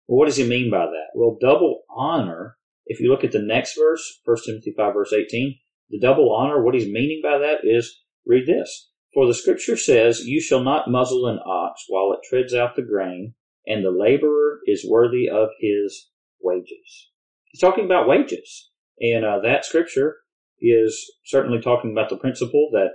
Well, 0.09 0.17
what 0.17 0.25
does 0.25 0.37
he 0.37 0.47
mean 0.47 0.71
by 0.71 0.87
that? 0.87 1.11
Well, 1.13 1.37
double 1.39 1.83
honor, 1.95 2.57
if 2.87 2.99
you 2.99 3.11
look 3.11 3.23
at 3.23 3.31
the 3.31 3.43
next 3.43 3.77
verse, 3.77 4.19
1 4.25 4.37
Timothy 4.43 4.73
5 4.75 4.93
verse 4.95 5.13
18, 5.13 5.55
the 5.91 5.99
double 5.99 6.33
honor, 6.33 6.63
what 6.63 6.73
he's 6.73 6.91
meaning 6.91 7.21
by 7.21 7.37
that 7.37 7.59
is, 7.63 8.01
read 8.25 8.47
this. 8.47 8.89
For 9.13 9.27
the 9.27 9.35
scripture 9.35 9.77
says, 9.77 10.25
You 10.25 10.41
shall 10.41 10.63
not 10.63 10.89
muzzle 10.89 11.27
an 11.27 11.37
ox 11.45 11.83
while 11.87 12.11
it 12.11 12.27
treads 12.27 12.55
out 12.55 12.75
the 12.75 12.81
grain, 12.81 13.35
and 13.67 13.85
the 13.85 13.91
laborer 13.91 14.61
is 14.65 14.87
worthy 14.89 15.29
of 15.29 15.49
his 15.59 16.09
wages. 16.41 17.11
He's 17.45 17.61
talking 17.61 17.85
about 17.85 18.07
wages. 18.07 18.71
And 18.99 19.23
uh, 19.23 19.41
that 19.43 19.63
scripture 19.63 20.15
is 20.59 21.11
certainly 21.23 21.61
talking 21.61 21.91
about 21.91 22.09
the 22.09 22.17
principle 22.17 22.69
that 22.73 22.93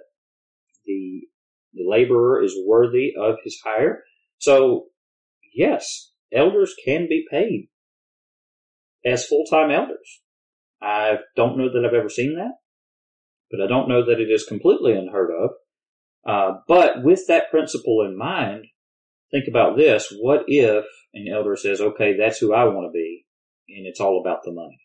the, 0.84 1.20
the 1.74 1.84
laborer 1.88 2.42
is 2.42 2.56
worthy 2.66 3.12
of 3.16 3.36
his 3.44 3.60
hire. 3.64 4.02
So, 4.38 4.86
yes, 5.54 6.10
elders 6.32 6.74
can 6.84 7.06
be 7.08 7.24
paid 7.30 7.68
as 9.04 9.26
full-time 9.26 9.70
elders. 9.70 10.22
I 10.80 11.18
don't 11.36 11.58
know 11.58 11.68
that 11.72 11.84
I've 11.86 11.94
ever 11.94 12.08
seen 12.08 12.36
that, 12.36 12.52
but 13.50 13.60
I 13.60 13.66
don't 13.66 13.88
know 13.88 14.04
that 14.04 14.20
it 14.20 14.30
is 14.30 14.44
completely 14.44 14.92
unheard 14.92 15.30
of. 15.30 15.50
Uh, 16.26 16.58
but 16.66 17.02
with 17.02 17.26
that 17.28 17.50
principle 17.50 18.02
in 18.06 18.16
mind, 18.16 18.66
think 19.30 19.44
about 19.48 19.76
this. 19.76 20.12
What 20.20 20.44
if 20.46 20.84
an 21.12 21.26
elder 21.32 21.56
says, 21.56 21.80
okay, 21.80 22.16
that's 22.18 22.38
who 22.38 22.54
I 22.54 22.64
want 22.64 22.88
to 22.88 22.92
be, 22.92 23.26
and 23.68 23.86
it's 23.86 24.00
all 24.00 24.20
about 24.20 24.40
the 24.44 24.52
money? 24.52 24.80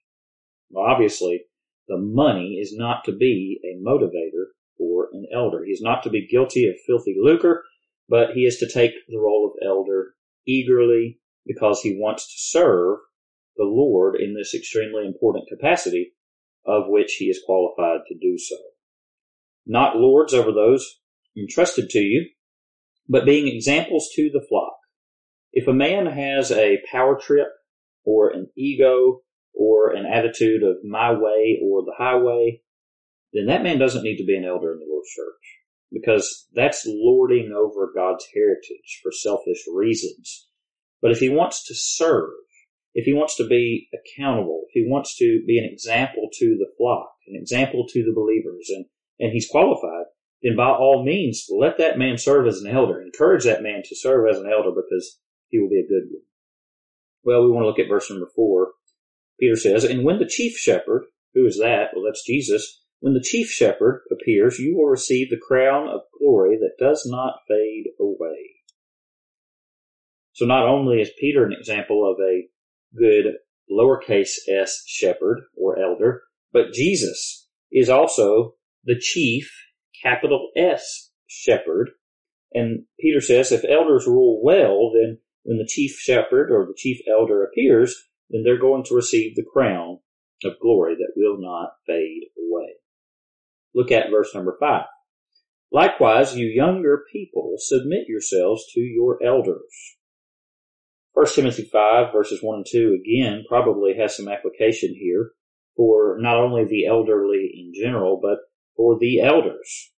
Well, 0.70 0.86
obviously, 0.86 1.42
the 1.88 1.98
money 1.98 2.60
is 2.62 2.76
not 2.76 3.04
to 3.06 3.16
be 3.16 3.60
a 3.64 3.84
motivator 3.84 4.52
for 4.78 5.08
an 5.12 5.26
elder. 5.34 5.64
He 5.66 5.72
is 5.72 5.82
not 5.82 6.04
to 6.04 6.10
be 6.10 6.28
guilty 6.28 6.68
of 6.68 6.76
filthy 6.86 7.16
lucre, 7.20 7.64
but 8.08 8.32
he 8.34 8.42
is 8.42 8.58
to 8.58 8.72
take 8.72 8.92
the 9.08 9.20
role 9.20 9.52
of 9.52 9.68
elder 9.68 10.14
eagerly 10.48 11.20
because 11.50 11.82
he 11.82 11.98
wants 12.00 12.28
to 12.28 12.36
serve 12.38 13.00
the 13.58 13.66
Lord 13.66 14.16
in 14.16 14.36
this 14.36 14.54
extremely 14.54 15.06
important 15.06 15.50
capacity 15.50 16.14
of 16.64 16.84
which 16.88 17.16
he 17.16 17.26
is 17.26 17.42
qualified 17.44 18.02
to 18.08 18.16
do 18.16 18.38
so. 18.38 18.56
Not 19.66 19.98
lords 19.98 20.34
over 20.34 20.52
those 20.52 21.00
entrusted 21.36 21.90
to 21.90 22.00
you, 22.00 22.30
but 23.08 23.26
being 23.26 23.48
examples 23.48 24.10
to 24.16 24.30
the 24.32 24.46
flock. 24.48 24.76
If 25.52 25.68
a 25.68 25.74
man 25.74 26.06
has 26.06 26.52
a 26.52 26.84
power 26.92 27.20
trip 27.20 27.48
or 28.06 28.30
an 28.30 28.50
ego 28.56 29.22
or 29.54 29.92
an 29.92 30.06
attitude 30.06 30.62
of 30.62 30.78
my 30.88 31.12
way 31.14 31.60
or 31.64 31.82
the 31.82 31.96
highway, 31.98 32.62
then 33.34 33.48
that 33.48 33.64
man 33.64 33.80
doesn't 33.80 34.04
need 34.04 34.18
to 34.18 34.26
be 34.26 34.38
an 34.38 34.46
elder 34.46 34.72
in 34.74 34.80
the 34.80 34.86
Lord's 34.88 35.10
church 35.10 35.60
because 35.92 36.48
that's 36.54 36.86
lording 36.86 37.52
over 37.58 37.92
God's 37.96 38.28
heritage 38.36 39.00
for 39.02 39.12
selfish 39.12 39.64
reasons. 39.74 40.49
But 41.02 41.12
if 41.12 41.20
he 41.20 41.30
wants 41.30 41.66
to 41.68 41.74
serve, 41.76 42.32
if 42.94 43.06
he 43.06 43.14
wants 43.14 43.36
to 43.38 43.48
be 43.48 43.88
accountable, 43.94 44.64
if 44.68 44.72
he 44.74 44.90
wants 44.90 45.16
to 45.18 45.44
be 45.46 45.58
an 45.58 45.70
example 45.72 46.28
to 46.34 46.58
the 46.58 46.72
flock, 46.78 47.12
an 47.28 47.36
example 47.40 47.86
to 47.90 48.04
the 48.04 48.14
believers, 48.14 48.70
and, 48.70 48.86
and 49.20 49.32
he's 49.32 49.48
qualified, 49.50 50.06
then 50.42 50.56
by 50.56 50.70
all 50.70 51.04
means, 51.06 51.48
let 51.50 51.78
that 51.78 51.98
man 51.98 52.18
serve 52.18 52.48
as 52.48 52.62
an 52.62 52.72
elder. 52.72 53.02
Encourage 53.02 53.44
that 53.44 53.64
man 53.64 53.84
to 53.86 53.96
serve 53.96 54.30
as 54.30 54.40
an 54.40 54.50
elder 54.52 54.72
because 54.72 55.20
he 55.50 55.60
will 55.60 55.70
be 55.70 55.80
a 55.80 55.88
good 55.88 56.10
one. 56.10 56.24
Well, 57.24 57.44
we 57.44 57.52
want 57.52 57.64
to 57.64 57.68
look 57.68 57.80
at 57.80 57.90
verse 57.90 58.10
number 58.10 58.30
four. 58.36 58.72
Peter 59.40 59.56
says, 59.56 59.84
And 59.84 60.04
when 60.04 60.20
the 60.20 60.28
chief 60.28 60.58
shepherd, 60.58 61.06
who 61.34 61.46
is 61.46 61.58
that? 61.60 61.90
Well, 61.94 62.06
that's 62.06 62.26
Jesus. 62.26 62.84
When 63.02 63.14
the 63.14 63.24
chief 63.24 63.50
shepherd 63.50 64.04
appears, 64.12 64.60
you 64.60 64.76
will 64.76 64.88
receive 64.88 65.30
the 65.30 65.40
crown 65.40 65.88
of 65.88 66.02
glory 66.18 66.58
that 66.58 66.84
does 66.84 67.06
not 67.06 67.40
fade 67.48 67.88
away. 68.00 68.59
So 70.40 70.46
not 70.46 70.70
only 70.70 71.02
is 71.02 71.12
Peter 71.20 71.44
an 71.44 71.52
example 71.52 72.10
of 72.10 72.18
a 72.22 72.48
good 72.98 73.34
lowercase 73.70 74.38
s 74.48 74.84
shepherd 74.88 75.42
or 75.58 75.78
elder, 75.78 76.22
but 76.54 76.72
Jesus 76.72 77.50
is 77.74 77.90
also 77.90 78.54
the 78.86 78.98
chief 78.98 79.52
capital 80.02 80.50
S 80.56 81.12
shepherd. 81.28 81.90
And 82.54 82.86
Peter 83.02 83.20
says 83.20 83.52
if 83.52 83.66
elders 83.66 84.08
rule 84.08 84.40
well, 84.42 84.94
then 84.94 85.18
when 85.44 85.58
the 85.58 85.68
chief 85.68 85.98
shepherd 86.00 86.54
or 86.54 86.66
the 86.66 86.78
chief 86.78 87.02
elder 87.06 87.44
appears, 87.44 87.94
then 88.30 88.44
they're 88.46 88.58
going 88.58 88.86
to 88.86 88.96
receive 88.96 89.36
the 89.36 89.44
crown 89.44 90.00
of 90.46 90.54
glory 90.62 90.96
that 90.96 91.12
will 91.18 91.36
not 91.38 91.72
fade 91.86 92.30
away. 92.38 92.76
Look 93.76 93.92
at 93.92 94.10
verse 94.10 94.34
number 94.34 94.56
five. 94.58 94.86
Likewise, 95.70 96.38
you 96.38 96.48
younger 96.48 97.04
people, 97.12 97.56
submit 97.58 98.08
yourselves 98.08 98.64
to 98.74 98.80
your 98.80 99.22
elders. 99.22 99.98
1 101.20 101.28
Timothy 101.36 101.64
5 101.70 102.14
verses 102.14 102.40
1 102.42 102.56
and 102.60 102.66
2 102.72 102.98
again 103.02 103.44
probably 103.50 103.94
has 104.00 104.16
some 104.16 104.30
application 104.30 104.96
here 104.98 105.32
for 105.76 106.16
not 106.18 106.38
only 106.38 106.64
the 106.64 106.86
elderly 106.86 107.52
in 107.54 107.74
general, 107.76 108.22
but 108.22 108.38
for 108.78 108.98
the 108.98 109.20
elders. 109.20 109.92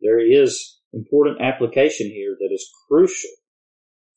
There 0.00 0.18
is 0.18 0.80
important 0.94 1.42
application 1.42 2.06
here 2.06 2.34
that 2.40 2.48
is 2.50 2.66
crucial 2.88 3.28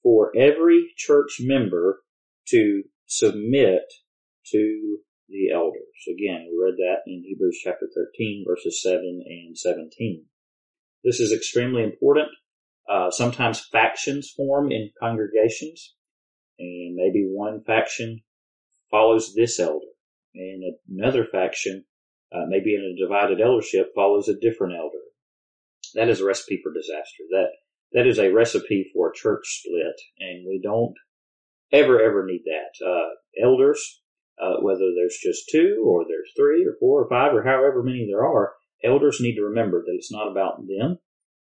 for 0.03 0.31
every 0.38 0.93
church 0.95 1.41
member 1.41 2.01
to 2.47 2.83
submit 3.07 3.81
to 4.53 5.00
the 5.27 5.51
elders. 5.53 5.81
Again, 6.07 6.47
we 6.50 6.63
read 6.63 6.77
that 6.77 7.01
in 7.07 7.25
Hebrews 7.27 7.59
chapter 7.61 7.89
13 7.93 8.45
verses 8.47 8.81
7 8.81 9.21
and 9.25 9.57
17. 9.57 10.23
This 11.03 11.19
is 11.19 11.33
extremely 11.33 11.83
important. 11.83 12.29
Uh, 12.89 13.11
sometimes 13.11 13.67
factions 13.69 14.31
form 14.33 14.71
in 14.71 14.91
congregations 14.97 15.93
and 16.61 16.95
maybe 16.95 17.27
one 17.27 17.63
faction 17.65 18.21
follows 18.91 19.33
this 19.33 19.59
elder 19.59 19.87
and 20.35 20.63
another 20.89 21.25
faction, 21.25 21.85
uh, 22.31 22.45
maybe 22.47 22.75
in 22.75 22.81
a 22.81 23.01
divided 23.01 23.41
eldership 23.41 23.91
follows 23.95 24.27
a 24.27 24.39
different 24.39 24.75
elder. 24.77 24.97
That 25.95 26.09
is 26.09 26.21
a 26.21 26.25
recipe 26.25 26.59
for 26.61 26.71
disaster. 26.71 27.23
That, 27.31 27.47
that 27.93 28.07
is 28.07 28.19
a 28.19 28.31
recipe 28.31 28.89
for 28.93 29.09
a 29.09 29.15
church 29.15 29.43
split 29.45 29.99
and 30.19 30.45
we 30.47 30.61
don't 30.63 30.93
ever, 31.71 31.99
ever 31.99 32.25
need 32.25 32.43
that. 32.45 32.85
Uh, 32.85 33.09
elders, 33.43 34.01
uh, 34.41 34.61
whether 34.61 34.91
there's 34.95 35.17
just 35.21 35.49
two 35.51 35.83
or 35.85 36.05
there's 36.07 36.31
three 36.37 36.65
or 36.65 36.75
four 36.79 37.03
or 37.03 37.09
five 37.09 37.33
or 37.33 37.43
however 37.43 37.81
many 37.83 38.05
there 38.07 38.25
are, 38.25 38.53
elders 38.83 39.19
need 39.19 39.35
to 39.35 39.43
remember 39.43 39.83
that 39.83 39.95
it's 39.95 40.11
not 40.11 40.29
about 40.29 40.59
them. 40.67 40.99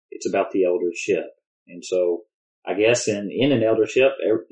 It's 0.10 0.28
about 0.28 0.52
the 0.52 0.66
eldership. 0.66 1.28
And 1.68 1.84
so 1.84 2.24
I 2.66 2.74
guess 2.76 3.08
in, 3.08 3.30
in 3.32 3.52
an 3.52 3.64
eldership, 3.64 4.12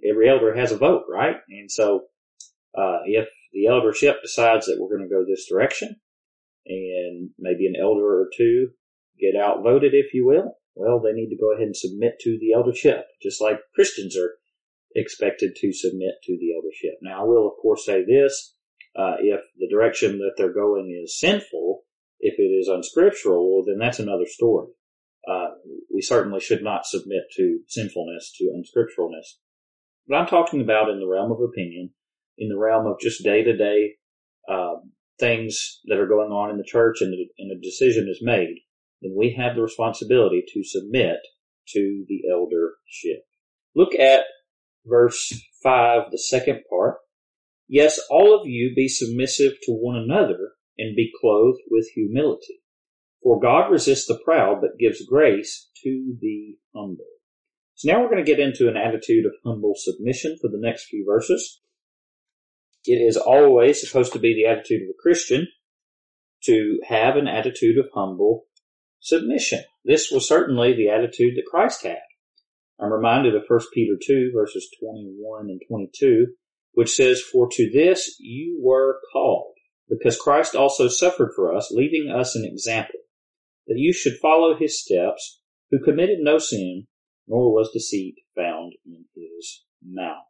every 0.09 0.29
elder 0.29 0.55
has 0.55 0.71
a 0.71 0.77
vote, 0.77 1.03
right? 1.09 1.35
And 1.49 1.69
so, 1.71 2.05
uh, 2.77 2.99
if 3.05 3.27
the 3.53 3.67
eldership 3.67 4.21
decides 4.21 4.65
that 4.65 4.77
we're 4.79 4.95
going 4.95 5.07
to 5.07 5.13
go 5.13 5.23
this 5.27 5.47
direction 5.49 5.95
and 6.65 7.29
maybe 7.37 7.67
an 7.67 7.79
elder 7.79 8.21
or 8.21 8.29
two 8.35 8.69
get 9.19 9.39
outvoted, 9.39 9.93
if 9.93 10.13
you 10.13 10.25
will, 10.25 10.55
well, 10.75 10.99
they 10.99 11.11
need 11.11 11.29
to 11.29 11.37
go 11.39 11.53
ahead 11.53 11.67
and 11.67 11.75
submit 11.75 12.13
to 12.21 12.37
the 12.39 12.53
eldership, 12.53 13.05
just 13.21 13.41
like 13.41 13.59
Christians 13.75 14.17
are 14.17 14.35
expected 14.95 15.55
to 15.57 15.73
submit 15.73 16.15
to 16.23 16.37
the 16.39 16.55
eldership. 16.55 16.99
Now, 17.01 17.21
I 17.21 17.25
will, 17.25 17.47
of 17.47 17.53
course, 17.61 17.85
say 17.85 18.03
this. 18.05 18.55
Uh, 18.95 19.15
if 19.19 19.41
the 19.57 19.67
direction 19.69 20.17
that 20.19 20.33
they're 20.35 20.53
going 20.53 20.99
is 21.03 21.19
sinful, 21.19 21.81
if 22.19 22.39
it 22.39 22.41
is 22.41 22.67
unscriptural, 22.67 23.53
well, 23.53 23.65
then 23.65 23.77
that's 23.77 23.99
another 23.99 24.25
story. 24.25 24.67
Uh, 25.29 25.50
we 25.93 26.01
certainly 26.01 26.39
should 26.39 26.63
not 26.63 26.86
submit 26.86 27.24
to 27.36 27.59
sinfulness, 27.67 28.33
to 28.38 28.45
unscripturalness. 28.45 29.38
But 30.07 30.15
I'm 30.15 30.27
talking 30.27 30.62
about 30.62 30.89
in 30.89 31.00
the 31.00 31.07
realm 31.07 31.31
of 31.31 31.39
opinion, 31.41 31.91
in 32.38 32.50
the 32.50 32.57
realm 32.57 32.88
of 32.88 33.00
just 33.00 33.24
day 33.24 33.43
to 33.43 33.55
day 33.55 33.95
things 35.19 35.79
that 35.86 36.00
are 36.00 36.07
going 36.07 36.31
on 36.31 36.50
in 36.50 36.57
the 36.57 36.63
church 36.63 37.01
and, 37.01 37.13
and 37.38 37.51
a 37.51 37.62
decision 37.62 38.07
is 38.09 38.19
made, 38.21 38.55
then 39.01 39.13
we 39.15 39.36
have 39.38 39.55
the 39.55 39.62
responsibility 39.62 40.43
to 40.53 40.63
submit 40.63 41.17
to 41.67 42.05
the 42.07 42.21
eldership. 42.31 43.24
Look 43.75 43.93
at 43.93 44.24
verse 44.86 45.33
5, 45.62 46.12
the 46.12 46.17
second 46.17 46.62
part. 46.69 46.95
Yes, 47.67 48.00
all 48.09 48.39
of 48.39 48.48
you 48.48 48.74
be 48.75 48.88
submissive 48.88 49.53
to 49.63 49.74
one 49.74 49.95
another 49.95 50.53
and 50.77 50.95
be 50.95 51.12
clothed 51.21 51.59
with 51.69 51.88
humility. 51.93 52.58
For 53.21 53.39
God 53.39 53.69
resists 53.69 54.07
the 54.07 54.19
proud, 54.23 54.61
but 54.61 54.79
gives 54.79 55.05
grace 55.05 55.69
to 55.83 56.15
the 56.21 56.57
humble. 56.73 57.05
So 57.75 57.91
now 57.91 58.01
we're 58.01 58.09
going 58.09 58.23
to 58.23 58.29
get 58.29 58.39
into 58.39 58.67
an 58.67 58.77
attitude 58.77 59.25
of 59.25 59.33
humble 59.45 59.73
submission 59.75 60.38
for 60.41 60.49
the 60.49 60.59
next 60.59 60.85
few 60.85 61.05
verses. 61.05 61.61
It 62.85 62.95
is 62.95 63.17
always 63.17 63.81
supposed 63.81 64.13
to 64.13 64.19
be 64.19 64.33
the 64.33 64.49
attitude 64.49 64.83
of 64.83 64.89
a 64.89 65.01
Christian 65.01 65.47
to 66.43 66.79
have 66.88 67.17
an 67.17 67.27
attitude 67.27 67.77
of 67.77 67.89
humble 67.94 68.46
submission. 69.01 69.63
This 69.83 70.11
was 70.11 70.27
certainly 70.27 70.74
the 70.74 70.89
attitude 70.89 71.35
that 71.35 71.50
Christ 71.50 71.83
had. 71.83 72.00
I'm 72.79 72.94
reminded 72.94 73.35
of 73.35 73.44
1 73.48 73.59
Peter 73.74 73.98
2 74.01 74.31
verses 74.33 74.70
21 74.81 75.50
and 75.50 75.61
22, 75.67 76.27
which 76.74 76.96
says, 76.96 77.22
For 77.22 77.50
to 77.51 77.70
this 77.70 78.15
you 78.20 78.59
were 78.63 79.01
called, 79.11 79.55
because 79.89 80.17
Christ 80.17 80.55
also 80.55 80.87
suffered 80.87 81.31
for 81.35 81.53
us, 81.53 81.72
leaving 81.72 82.09
us 82.09 82.35
an 82.35 82.46
example 82.46 83.00
that 83.70 83.77
you 83.77 83.94
should 83.94 84.18
follow 84.18 84.58
his 84.58 84.82
steps, 84.82 85.40
who 85.72 85.79
committed 85.82 86.20
no 86.20 86.38
sin, 86.38 86.88
nor 87.27 87.53
was 87.53 87.72
deceit 87.72 88.16
found 88.36 88.74
in 88.86 89.05
his 89.16 89.64
mouth. 89.82 90.25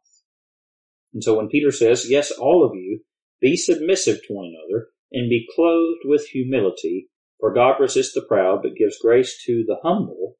And 1.12 1.24
so 1.24 1.36
when 1.36 1.48
Peter 1.48 1.72
says, 1.72 2.08
Yes, 2.08 2.30
all 2.30 2.64
of 2.64 2.76
you, 2.76 3.00
be 3.40 3.56
submissive 3.56 4.20
to 4.26 4.34
one 4.34 4.52
another, 4.54 4.88
and 5.10 5.28
be 5.28 5.48
clothed 5.56 6.02
with 6.04 6.28
humility, 6.28 7.08
for 7.40 7.52
God 7.52 7.80
resists 7.80 8.14
the 8.14 8.22
proud, 8.22 8.60
but 8.62 8.76
gives 8.76 8.98
grace 9.00 9.42
to 9.46 9.64
the 9.66 9.78
humble, 9.82 10.36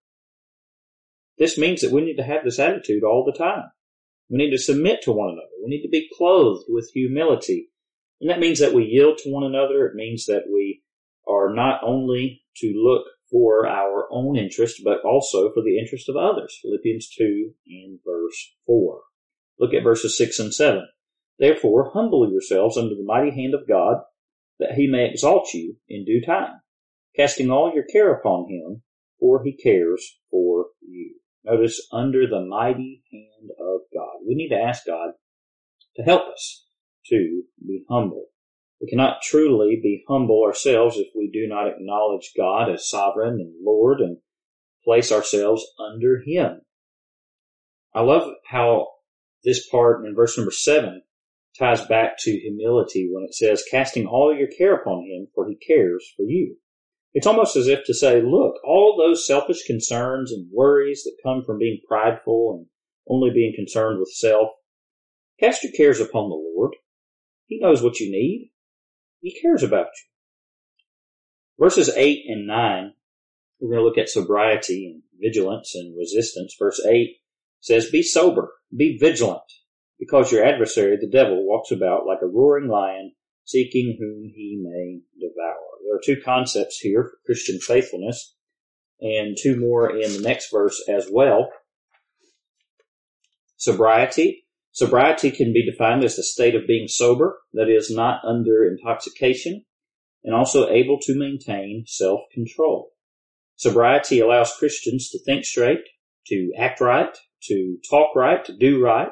this 1.40 1.56
means 1.56 1.80
that 1.80 1.90
we 1.90 2.02
need 2.02 2.16
to 2.16 2.22
have 2.22 2.44
this 2.44 2.58
attitude 2.58 3.02
all 3.02 3.24
the 3.24 3.36
time. 3.36 3.64
We 4.28 4.36
need 4.36 4.50
to 4.50 4.58
submit 4.58 5.00
to 5.02 5.12
one 5.12 5.30
another. 5.30 5.48
We 5.64 5.70
need 5.70 5.82
to 5.82 5.88
be 5.88 6.06
clothed 6.16 6.66
with 6.68 6.90
humility. 6.92 7.70
And 8.20 8.28
that 8.28 8.38
means 8.38 8.60
that 8.60 8.74
we 8.74 8.84
yield 8.84 9.16
to 9.18 9.30
one 9.30 9.44
another. 9.44 9.86
It 9.86 9.94
means 9.94 10.26
that 10.26 10.44
we 10.52 10.82
are 11.26 11.54
not 11.54 11.80
only 11.82 12.42
to 12.60 12.72
look 12.74 13.04
for 13.30 13.66
our 13.66 14.08
own 14.10 14.36
interest, 14.36 14.80
but 14.84 15.04
also 15.04 15.52
for 15.52 15.62
the 15.62 15.78
interest 15.78 16.08
of 16.08 16.16
others. 16.16 16.58
Philippians 16.62 17.08
2 17.16 17.52
and 17.66 17.98
verse 18.04 18.54
4. 18.66 19.00
Look 19.58 19.74
at 19.74 19.84
verses 19.84 20.16
6 20.16 20.38
and 20.38 20.54
7. 20.54 20.88
Therefore, 21.38 21.90
humble 21.92 22.30
yourselves 22.30 22.76
under 22.76 22.94
the 22.94 23.04
mighty 23.04 23.30
hand 23.30 23.54
of 23.54 23.68
God, 23.68 24.02
that 24.58 24.74
he 24.74 24.86
may 24.86 25.08
exalt 25.08 25.54
you 25.54 25.76
in 25.88 26.04
due 26.04 26.22
time, 26.24 26.60
casting 27.16 27.50
all 27.50 27.72
your 27.74 27.84
care 27.84 28.12
upon 28.12 28.48
him, 28.50 28.82
for 29.18 29.42
he 29.42 29.56
cares 29.56 30.18
for 30.30 30.66
you. 30.80 31.16
Notice, 31.44 31.86
under 31.92 32.26
the 32.26 32.44
mighty 32.44 33.02
hand 33.10 33.50
of 33.58 33.80
God. 33.94 34.26
We 34.26 34.34
need 34.34 34.50
to 34.50 34.60
ask 34.60 34.84
God 34.86 35.12
to 35.96 36.02
help 36.02 36.28
us 36.32 36.66
to 37.06 37.42
be 37.66 37.84
humble. 37.88 38.26
We 38.80 38.88
cannot 38.88 39.22
truly 39.22 39.78
be 39.82 40.04
humble 40.08 40.42
ourselves 40.42 40.96
if 40.96 41.08
we 41.14 41.30
do 41.30 41.46
not 41.46 41.68
acknowledge 41.68 42.32
God 42.36 42.70
as 42.70 42.88
sovereign 42.88 43.34
and 43.34 43.54
Lord 43.62 44.00
and 44.00 44.18
place 44.84 45.12
ourselves 45.12 45.66
under 45.78 46.22
Him. 46.24 46.62
I 47.94 48.00
love 48.00 48.30
how 48.48 48.88
this 49.44 49.68
part 49.68 50.04
in 50.06 50.14
verse 50.14 50.36
number 50.36 50.50
seven 50.50 51.02
ties 51.58 51.84
back 51.86 52.16
to 52.20 52.30
humility 52.30 53.10
when 53.12 53.24
it 53.24 53.34
says, 53.34 53.64
casting 53.70 54.06
all 54.06 54.34
your 54.34 54.48
care 54.48 54.76
upon 54.76 55.04
Him, 55.04 55.26
for 55.34 55.46
He 55.46 55.56
cares 55.56 56.06
for 56.16 56.22
you. 56.22 56.56
It's 57.12 57.26
almost 57.26 57.56
as 57.56 57.66
if 57.66 57.84
to 57.84 57.94
say, 57.94 58.22
look, 58.22 58.54
all 58.64 58.96
those 58.96 59.26
selfish 59.26 59.64
concerns 59.66 60.32
and 60.32 60.48
worries 60.52 61.02
that 61.02 61.18
come 61.22 61.42
from 61.44 61.58
being 61.58 61.80
prideful 61.86 62.56
and 62.56 62.66
only 63.08 63.30
being 63.34 63.52
concerned 63.54 63.98
with 63.98 64.08
self, 64.10 64.50
cast 65.40 65.64
your 65.64 65.72
cares 65.72 66.00
upon 66.00 66.30
the 66.30 66.36
Lord. 66.36 66.76
He 67.46 67.58
knows 67.58 67.82
what 67.82 67.98
you 67.98 68.10
need. 68.10 68.52
He 69.20 69.38
cares 69.40 69.62
about 69.62 69.86
you. 69.86 71.64
Verses 71.64 71.90
8 71.94 72.24
and 72.26 72.46
9, 72.46 72.94
we're 73.60 73.68
going 73.68 73.80
to 73.80 73.84
look 73.84 73.98
at 73.98 74.08
sobriety 74.08 74.86
and 74.86 75.02
vigilance 75.20 75.74
and 75.74 75.96
resistance. 75.96 76.56
Verse 76.58 76.80
8 76.84 77.16
says, 77.60 77.90
Be 77.90 78.02
sober, 78.02 78.52
be 78.74 78.96
vigilant, 78.98 79.42
because 79.98 80.32
your 80.32 80.44
adversary, 80.44 80.96
the 80.98 81.06
devil, 81.06 81.46
walks 81.46 81.70
about 81.70 82.06
like 82.06 82.20
a 82.22 82.26
roaring 82.26 82.68
lion, 82.68 83.12
seeking 83.44 83.96
whom 83.98 84.32
he 84.34 84.58
may 84.62 85.00
devour. 85.20 85.58
There 85.84 85.96
are 85.96 86.00
two 86.02 86.22
concepts 86.24 86.78
here 86.78 87.04
for 87.04 87.18
Christian 87.26 87.58
faithfulness, 87.58 88.34
and 89.00 89.36
two 89.38 89.56
more 89.60 89.90
in 89.90 90.12
the 90.14 90.22
next 90.22 90.50
verse 90.50 90.82
as 90.88 91.08
well. 91.10 91.50
Sobriety 93.58 94.44
Sobriety 94.72 95.30
can 95.30 95.52
be 95.52 95.68
defined 95.68 96.04
as 96.04 96.16
the 96.16 96.22
state 96.22 96.54
of 96.54 96.66
being 96.66 96.86
sober, 96.86 97.40
that 97.52 97.68
is, 97.68 97.90
not 97.90 98.24
under 98.24 98.64
intoxication, 98.64 99.64
and 100.22 100.34
also 100.34 100.68
able 100.68 100.98
to 101.00 101.18
maintain 101.18 101.84
self 101.86 102.20
control. 102.32 102.92
Sobriety 103.56 104.20
allows 104.20 104.56
Christians 104.56 105.10
to 105.10 105.18
think 105.24 105.44
straight, 105.44 105.84
to 106.26 106.52
act 106.56 106.80
right, 106.80 107.16
to 107.42 107.78
talk 107.88 108.14
right, 108.14 108.44
to 108.44 108.56
do 108.56 108.82
right. 108.82 109.10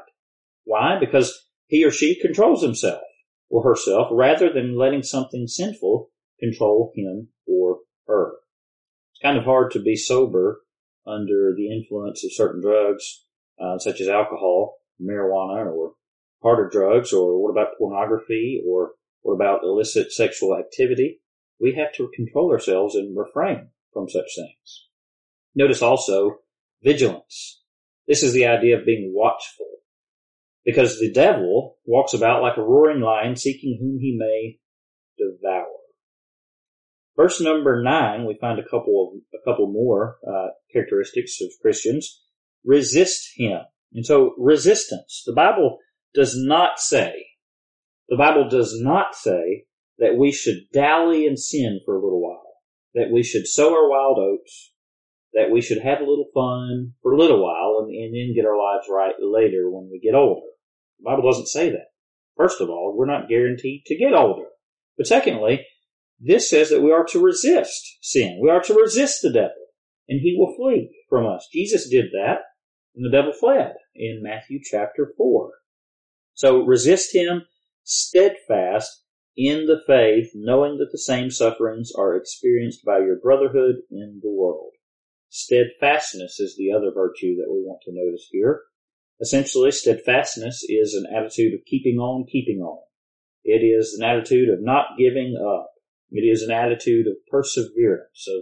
Why? 0.64 0.98
Because 1.00 1.46
he 1.66 1.84
or 1.84 1.90
she 1.90 2.20
controls 2.20 2.62
himself 2.62 3.02
or 3.50 3.62
herself 3.62 4.08
rather 4.12 4.52
than 4.52 4.78
letting 4.78 5.02
something 5.02 5.46
sinful 5.46 6.10
control 6.38 6.92
him 6.94 7.28
or 7.46 7.78
her. 8.06 8.34
It's 9.12 9.22
kind 9.22 9.38
of 9.38 9.44
hard 9.44 9.72
to 9.72 9.80
be 9.80 9.96
sober 9.96 10.62
under 11.06 11.54
the 11.56 11.70
influence 11.70 12.24
of 12.24 12.32
certain 12.32 12.60
drugs, 12.60 13.24
uh, 13.60 13.78
such 13.78 14.00
as 14.00 14.08
alcohol, 14.08 14.77
marijuana 15.02 15.66
or 15.72 15.92
harder 16.42 16.68
drugs 16.70 17.12
or 17.12 17.42
what 17.42 17.50
about 17.50 17.76
pornography 17.78 18.62
or 18.68 18.92
what 19.22 19.34
about 19.34 19.64
illicit 19.64 20.12
sexual 20.12 20.56
activity? 20.56 21.20
We 21.60 21.74
have 21.74 21.92
to 21.94 22.10
control 22.14 22.52
ourselves 22.52 22.94
and 22.94 23.16
refrain 23.16 23.70
from 23.92 24.08
such 24.08 24.34
things. 24.36 24.86
Notice 25.54 25.82
also 25.82 26.36
vigilance. 26.82 27.62
This 28.06 28.22
is 28.22 28.32
the 28.32 28.46
idea 28.46 28.78
of 28.78 28.86
being 28.86 29.12
watchful. 29.14 29.66
because 30.64 30.98
the 31.00 31.10
devil 31.10 31.76
walks 31.86 32.12
about 32.12 32.42
like 32.42 32.56
a 32.58 32.62
roaring 32.62 33.00
lion 33.00 33.36
seeking 33.36 33.78
whom 33.80 33.98
he 33.98 34.16
may 34.18 34.58
devour. 35.16 35.66
Verse 37.16 37.40
number 37.40 37.82
nine, 37.82 38.26
we 38.26 38.36
find 38.40 38.58
a 38.58 38.68
couple 38.68 39.10
of, 39.10 39.40
a 39.40 39.50
couple 39.50 39.72
more, 39.72 40.18
uh, 40.26 40.48
characteristics 40.72 41.40
of 41.40 41.48
Christians. 41.60 42.22
Resist 42.64 43.30
him. 43.36 43.60
And 43.92 44.04
so 44.04 44.34
resistance. 44.38 45.22
The 45.26 45.34
Bible 45.34 45.78
does 46.14 46.34
not 46.36 46.78
say, 46.78 47.26
the 48.08 48.16
Bible 48.16 48.48
does 48.48 48.78
not 48.80 49.14
say 49.14 49.64
that 49.98 50.16
we 50.16 50.32
should 50.32 50.70
dally 50.72 51.26
in 51.26 51.36
sin 51.36 51.80
for 51.84 51.96
a 51.96 52.02
little 52.02 52.22
while, 52.22 52.54
that 52.94 53.10
we 53.12 53.22
should 53.22 53.46
sow 53.46 53.74
our 53.74 53.88
wild 53.88 54.18
oats, 54.18 54.72
that 55.34 55.50
we 55.50 55.60
should 55.60 55.82
have 55.82 56.00
a 56.00 56.04
little 56.08 56.28
fun 56.32 56.94
for 57.02 57.12
a 57.12 57.18
little 57.18 57.42
while 57.42 57.84
and, 57.84 57.94
and 57.94 58.14
then 58.14 58.34
get 58.34 58.48
our 58.48 58.56
lives 58.56 58.86
right 58.90 59.14
later 59.20 59.70
when 59.70 59.88
we 59.90 60.00
get 60.00 60.14
older. 60.14 60.46
The 61.00 61.04
Bible 61.04 61.30
doesn't 61.30 61.48
say 61.48 61.70
that. 61.70 61.88
First 62.36 62.60
of 62.60 62.70
all, 62.70 62.94
we're 62.96 63.06
not 63.06 63.28
guaranteed 63.28 63.84
to 63.86 63.98
get 63.98 64.14
older. 64.14 64.46
But 64.96 65.06
secondly, 65.06 65.66
this 66.20 66.48
says 66.48 66.70
that 66.70 66.82
we 66.82 66.92
are 66.92 67.04
to 67.06 67.22
resist 67.22 67.98
sin. 68.00 68.40
We 68.42 68.50
are 68.50 68.62
to 68.62 68.74
resist 68.74 69.22
the 69.22 69.32
devil 69.32 69.68
and 70.08 70.20
he 70.20 70.34
will 70.36 70.54
flee 70.56 70.90
from 71.08 71.26
us. 71.26 71.48
Jesus 71.52 71.88
did 71.88 72.06
that 72.12 72.38
and 72.98 73.06
the 73.06 73.16
devil 73.16 73.32
fled 73.32 73.74
in 73.94 74.22
Matthew 74.22 74.58
chapter 74.60 75.12
4. 75.16 75.52
So 76.34 76.64
resist 76.64 77.14
him 77.14 77.42
steadfast 77.84 79.04
in 79.36 79.66
the 79.66 79.80
faith, 79.86 80.32
knowing 80.34 80.78
that 80.78 80.88
the 80.90 80.98
same 80.98 81.30
sufferings 81.30 81.92
are 81.96 82.16
experienced 82.16 82.84
by 82.84 82.98
your 82.98 83.20
brotherhood 83.22 83.76
in 83.88 84.18
the 84.20 84.30
world. 84.30 84.72
Steadfastness 85.28 86.40
is 86.40 86.56
the 86.56 86.72
other 86.72 86.90
virtue 86.92 87.36
that 87.36 87.52
we 87.52 87.62
want 87.62 87.82
to 87.84 87.92
notice 87.94 88.26
here. 88.32 88.62
Essentially, 89.20 89.70
steadfastness 89.70 90.64
is 90.68 90.94
an 90.94 91.06
attitude 91.14 91.54
of 91.54 91.64
keeping 91.66 91.98
on, 91.98 92.26
keeping 92.26 92.58
on. 92.58 92.82
It 93.44 93.64
is 93.64 93.96
an 93.96 94.04
attitude 94.04 94.48
of 94.48 94.58
not 94.60 94.98
giving 94.98 95.36
up. 95.36 95.70
It 96.10 96.22
is 96.22 96.42
an 96.42 96.50
attitude 96.50 97.06
of 97.06 97.14
perseverance. 97.30 98.10
So, 98.14 98.40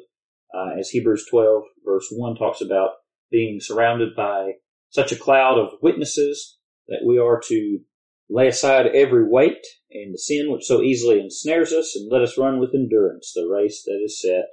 uh, 0.55 0.79
as 0.79 0.89
Hebrews 0.89 1.27
12 1.31 1.63
verse 1.85 2.09
1 2.11 2.37
talks 2.37 2.63
about 2.63 2.91
being 3.31 3.59
surrounded 3.61 4.15
by 4.17 4.53
such 4.91 5.13
a 5.13 5.17
cloud 5.17 5.59
of 5.59 5.79
witnesses 5.83 6.59
that 6.89 7.05
we 7.07 7.19
are 7.19 7.41
to 7.49 7.81
lay 8.29 8.49
aside 8.49 8.87
every 8.87 9.29
weight 9.29 9.65
and 9.91 10.15
the 10.15 10.19
sin 10.19 10.51
which 10.51 10.65
so 10.65 10.83
easily 10.83 11.21
ensnares 11.21 11.73
us 11.73 11.95
and 11.97 12.11
let 12.11 12.23
us 12.23 12.39
run 12.39 12.59
with 12.59 12.75
endurance 12.75 13.33
the 13.35 13.47
race 13.47 13.83
that 13.85 14.01
is 14.05 14.21
set 14.21 14.49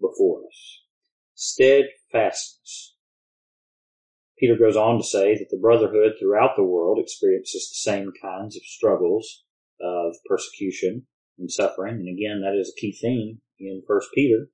before 0.00 0.40
us 0.46 0.76
steadfastness. 1.36 2.94
Peter 4.38 4.56
goes 4.56 4.76
on 4.76 4.98
to 4.98 5.04
say 5.04 5.34
that 5.34 5.48
the 5.50 5.58
brotherhood 5.60 6.12
throughout 6.18 6.56
the 6.56 6.64
world 6.64 6.98
experiences 6.98 7.70
the 7.70 7.90
same 7.90 8.10
kinds 8.20 8.56
of 8.56 8.62
struggles 8.64 9.44
of 9.80 10.14
persecution 10.28 11.06
and 11.38 11.50
suffering. 11.50 11.94
And 11.94 12.08
again, 12.08 12.42
that 12.42 12.58
is 12.58 12.72
a 12.74 12.80
key 12.80 12.92
theme 12.92 13.40
in 13.58 13.82
First 13.86 14.08
Peter. 14.14 14.48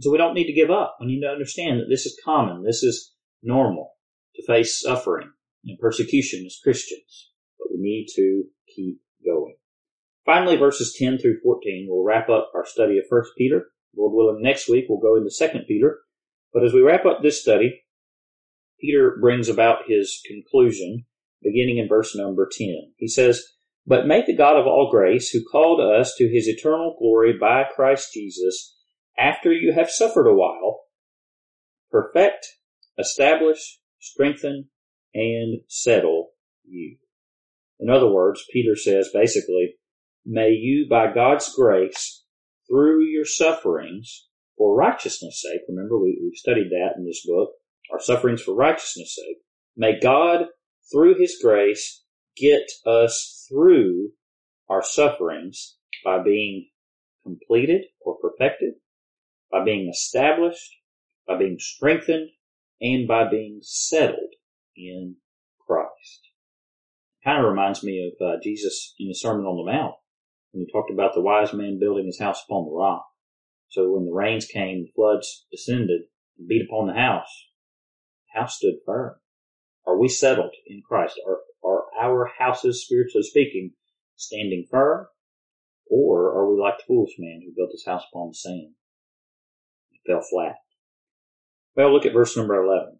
So 0.00 0.10
we 0.10 0.18
don't 0.18 0.34
need 0.34 0.46
to 0.46 0.52
give 0.52 0.70
up. 0.70 0.96
We 1.00 1.06
need 1.06 1.20
to 1.20 1.28
understand 1.28 1.80
that 1.80 1.88
this 1.88 2.06
is 2.06 2.20
common. 2.24 2.62
This 2.64 2.82
is 2.82 3.14
normal 3.42 3.92
to 4.36 4.46
face 4.46 4.80
suffering 4.80 5.30
and 5.64 5.78
persecution 5.78 6.44
as 6.46 6.58
Christians. 6.62 7.30
But 7.58 7.68
we 7.72 7.80
need 7.80 8.06
to 8.16 8.44
keep 8.74 9.00
going. 9.24 9.56
Finally, 10.24 10.56
verses 10.56 10.96
10 10.98 11.18
through 11.18 11.40
14 11.42 11.86
will 11.88 12.04
wrap 12.04 12.28
up 12.28 12.50
our 12.54 12.64
study 12.64 12.98
of 12.98 13.04
First 13.08 13.32
Peter. 13.36 13.66
Lord 13.96 14.12
willing, 14.14 14.42
next 14.42 14.68
week 14.68 14.86
we'll 14.88 15.00
go 15.00 15.16
into 15.16 15.30
Second 15.30 15.64
Peter 15.66 15.98
but 16.52 16.64
as 16.64 16.72
we 16.72 16.82
wrap 16.82 17.06
up 17.06 17.22
this 17.22 17.40
study, 17.40 17.82
Peter 18.80 19.16
brings 19.20 19.48
about 19.48 19.82
his 19.86 20.20
conclusion 20.26 21.06
beginning 21.42 21.78
in 21.78 21.88
verse 21.88 22.14
number 22.16 22.48
10. 22.50 22.92
He 22.96 23.08
says, 23.08 23.44
But 23.86 24.06
may 24.06 24.24
the 24.26 24.36
God 24.36 24.56
of 24.56 24.66
all 24.66 24.90
grace, 24.90 25.30
who 25.30 25.44
called 25.44 25.80
us 25.80 26.14
to 26.16 26.28
his 26.28 26.48
eternal 26.48 26.96
glory 26.98 27.34
by 27.38 27.64
Christ 27.64 28.12
Jesus, 28.12 28.76
after 29.20 29.52
you 29.52 29.72
have 29.72 29.90
suffered 29.90 30.28
a 30.28 30.34
while, 30.34 30.80
perfect, 31.90 32.46
establish, 32.98 33.78
strengthen, 33.98 34.68
and 35.14 35.60
settle 35.68 36.30
you. 36.64 36.96
In 37.78 37.90
other 37.90 38.10
words, 38.10 38.44
Peter 38.52 38.76
says 38.76 39.10
basically, 39.12 39.74
may 40.24 40.50
you 40.50 40.86
by 40.88 41.12
God's 41.12 41.52
grace, 41.54 42.24
through 42.68 43.04
your 43.04 43.24
sufferings, 43.24 44.28
for 44.56 44.76
righteousness' 44.76 45.42
sake. 45.42 45.62
Remember, 45.68 45.98
we, 45.98 46.20
we've 46.22 46.36
studied 46.36 46.68
that 46.70 46.92
in 46.96 47.06
this 47.06 47.26
book. 47.26 47.50
Our 47.90 47.98
sufferings 47.98 48.42
for 48.42 48.54
righteousness' 48.54 49.16
sake. 49.16 49.38
May 49.76 49.98
God, 49.98 50.46
through 50.92 51.16
His 51.18 51.38
grace, 51.42 52.04
get 52.36 52.70
us 52.86 53.46
through 53.48 54.10
our 54.68 54.82
sufferings 54.82 55.76
by 56.04 56.22
being 56.22 56.68
completed 57.24 57.82
or 58.00 58.16
perfected, 58.20 58.74
by 59.50 59.64
being 59.64 59.88
established, 59.88 60.70
by 61.26 61.36
being 61.38 61.58
strengthened, 61.58 62.30
and 62.80 63.06
by 63.06 63.28
being 63.28 63.60
settled 63.62 64.34
in 64.76 65.16
Christ. 65.66 66.28
Kind 67.24 67.44
of 67.44 67.50
reminds 67.50 67.82
me 67.82 68.10
of 68.10 68.26
uh, 68.26 68.40
Jesus 68.42 68.94
in 68.98 69.08
the 69.08 69.14
Sermon 69.14 69.44
on 69.44 69.56
the 69.56 69.70
Mount 69.70 69.94
when 70.52 70.64
he 70.64 70.72
talked 70.72 70.90
about 70.90 71.14
the 71.14 71.20
wise 71.20 71.52
man 71.52 71.78
building 71.78 72.06
his 72.06 72.18
house 72.18 72.42
upon 72.48 72.64
the 72.64 72.72
rock. 72.72 73.04
So 73.68 73.90
when 73.90 74.04
the 74.04 74.12
rains 74.12 74.46
came, 74.46 74.84
the 74.84 74.92
floods 74.94 75.46
descended 75.50 76.02
and 76.38 76.48
beat 76.48 76.66
upon 76.66 76.86
the 76.88 76.94
house. 76.94 77.48
The 78.32 78.40
house 78.40 78.56
stood 78.56 78.76
firm. 78.84 79.14
Are 79.86 79.98
we 79.98 80.08
settled 80.08 80.54
in 80.66 80.82
Christ? 80.86 81.20
Are, 81.26 81.40
are 81.62 81.84
our 82.00 82.30
houses, 82.38 82.84
spiritually 82.84 83.22
speaking, 83.22 83.72
standing 84.16 84.66
firm? 84.70 85.06
Or 85.86 86.32
are 86.32 86.52
we 86.52 86.60
like 86.60 86.78
the 86.78 86.84
foolish 86.86 87.14
man 87.18 87.42
who 87.44 87.52
built 87.54 87.72
his 87.72 87.84
house 87.86 88.04
upon 88.10 88.28
the 88.28 88.34
sand? 88.34 88.74
Fell 90.06 90.22
flat. 90.22 90.56
Well, 91.76 91.92
look 91.92 92.06
at 92.06 92.12
verse 92.12 92.36
number 92.36 92.54
11. 92.54 92.98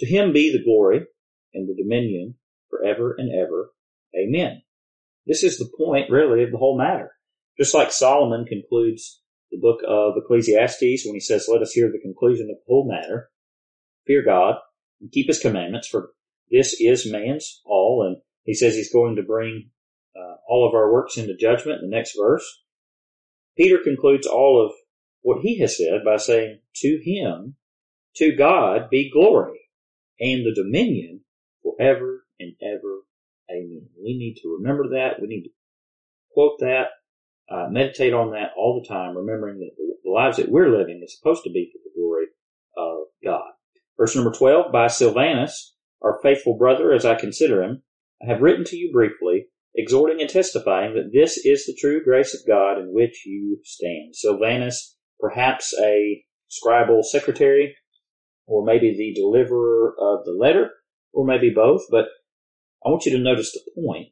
To 0.00 0.06
him 0.06 0.32
be 0.32 0.52
the 0.52 0.62
glory 0.62 1.06
and 1.54 1.68
the 1.68 1.74
dominion 1.74 2.36
forever 2.70 3.14
and 3.18 3.30
ever. 3.32 3.72
Amen. 4.16 4.62
This 5.26 5.42
is 5.42 5.58
the 5.58 5.70
point, 5.76 6.10
really, 6.10 6.42
of 6.44 6.50
the 6.50 6.58
whole 6.58 6.78
matter. 6.78 7.12
Just 7.58 7.74
like 7.74 7.92
Solomon 7.92 8.46
concludes 8.46 9.20
the 9.50 9.58
book 9.58 9.80
of 9.86 10.14
Ecclesiastes 10.16 11.04
when 11.04 11.14
he 11.14 11.20
says, 11.20 11.48
let 11.48 11.62
us 11.62 11.72
hear 11.72 11.90
the 11.90 12.00
conclusion 12.00 12.48
of 12.50 12.56
the 12.56 12.64
whole 12.66 12.88
matter. 12.88 13.30
Fear 14.06 14.24
God 14.24 14.56
and 15.00 15.10
keep 15.10 15.26
his 15.26 15.40
commandments 15.40 15.88
for 15.88 16.10
this 16.50 16.74
is 16.80 17.10
man's 17.10 17.60
all. 17.64 18.06
And 18.06 18.18
he 18.44 18.54
says 18.54 18.74
he's 18.74 18.92
going 18.92 19.16
to 19.16 19.22
bring 19.22 19.70
uh, 20.16 20.36
all 20.48 20.66
of 20.66 20.74
our 20.74 20.92
works 20.92 21.16
into 21.16 21.36
judgment 21.36 21.82
in 21.82 21.90
the 21.90 21.96
next 21.96 22.16
verse. 22.16 22.44
Peter 23.56 23.78
concludes 23.82 24.26
all 24.26 24.64
of 24.64 24.72
what 25.22 25.42
he 25.42 25.60
has 25.60 25.76
said 25.76 26.00
by 26.04 26.16
saying, 26.16 26.60
to 26.76 27.00
him, 27.04 27.56
to 28.16 28.34
God 28.34 28.90
be 28.90 29.10
glory 29.10 29.60
and 30.20 30.44
the 30.44 30.54
dominion 30.54 31.20
forever 31.62 32.24
and 32.40 32.54
ever. 32.62 33.02
Amen. 33.50 33.88
We 34.02 34.16
need 34.16 34.36
to 34.42 34.56
remember 34.58 34.90
that. 34.90 35.20
We 35.20 35.28
need 35.28 35.44
to 35.44 35.50
quote 36.32 36.58
that 36.60 36.88
uh, 37.50 37.68
meditate 37.70 38.12
on 38.12 38.32
that 38.32 38.50
all 38.56 38.80
the 38.80 38.88
time, 38.88 39.16
remembering 39.16 39.58
that 39.58 39.70
the 39.76 40.10
lives 40.10 40.36
that 40.36 40.50
we're 40.50 40.76
living 40.76 41.00
is 41.02 41.16
supposed 41.16 41.44
to 41.44 41.50
be 41.50 41.70
for 41.72 41.78
the 41.82 41.98
glory 41.98 42.26
of 42.76 43.06
God. 43.24 43.52
Verse 43.96 44.14
number 44.14 44.32
12, 44.32 44.70
by 44.70 44.86
Silvanus, 44.86 45.74
our 46.02 46.20
faithful 46.22 46.56
brother, 46.56 46.92
as 46.92 47.04
I 47.04 47.14
consider 47.14 47.62
him, 47.62 47.82
I 48.22 48.30
have 48.30 48.42
written 48.42 48.64
to 48.66 48.76
you 48.76 48.92
briefly, 48.92 49.46
exhorting 49.74 50.20
and 50.20 50.28
testifying 50.28 50.94
that 50.94 51.10
this 51.12 51.38
is 51.38 51.64
the 51.64 51.76
true 51.80 52.02
grace 52.04 52.34
of 52.34 52.46
God 52.46 52.78
in 52.78 52.92
which 52.92 53.24
you 53.26 53.58
stand. 53.64 54.14
Silvanus, 54.14 54.96
perhaps 55.20 55.74
a 55.82 56.24
scribal 56.50 57.04
secretary, 57.04 57.76
or 58.46 58.64
maybe 58.64 58.96
the 58.96 59.14
deliverer 59.14 59.94
of 60.00 60.24
the 60.24 60.32
letter, 60.32 60.70
or 61.12 61.26
maybe 61.26 61.50
both, 61.50 61.82
but 61.90 62.06
I 62.84 62.90
want 62.90 63.04
you 63.04 63.12
to 63.12 63.22
notice 63.22 63.52
the 63.52 63.82
point 63.82 64.08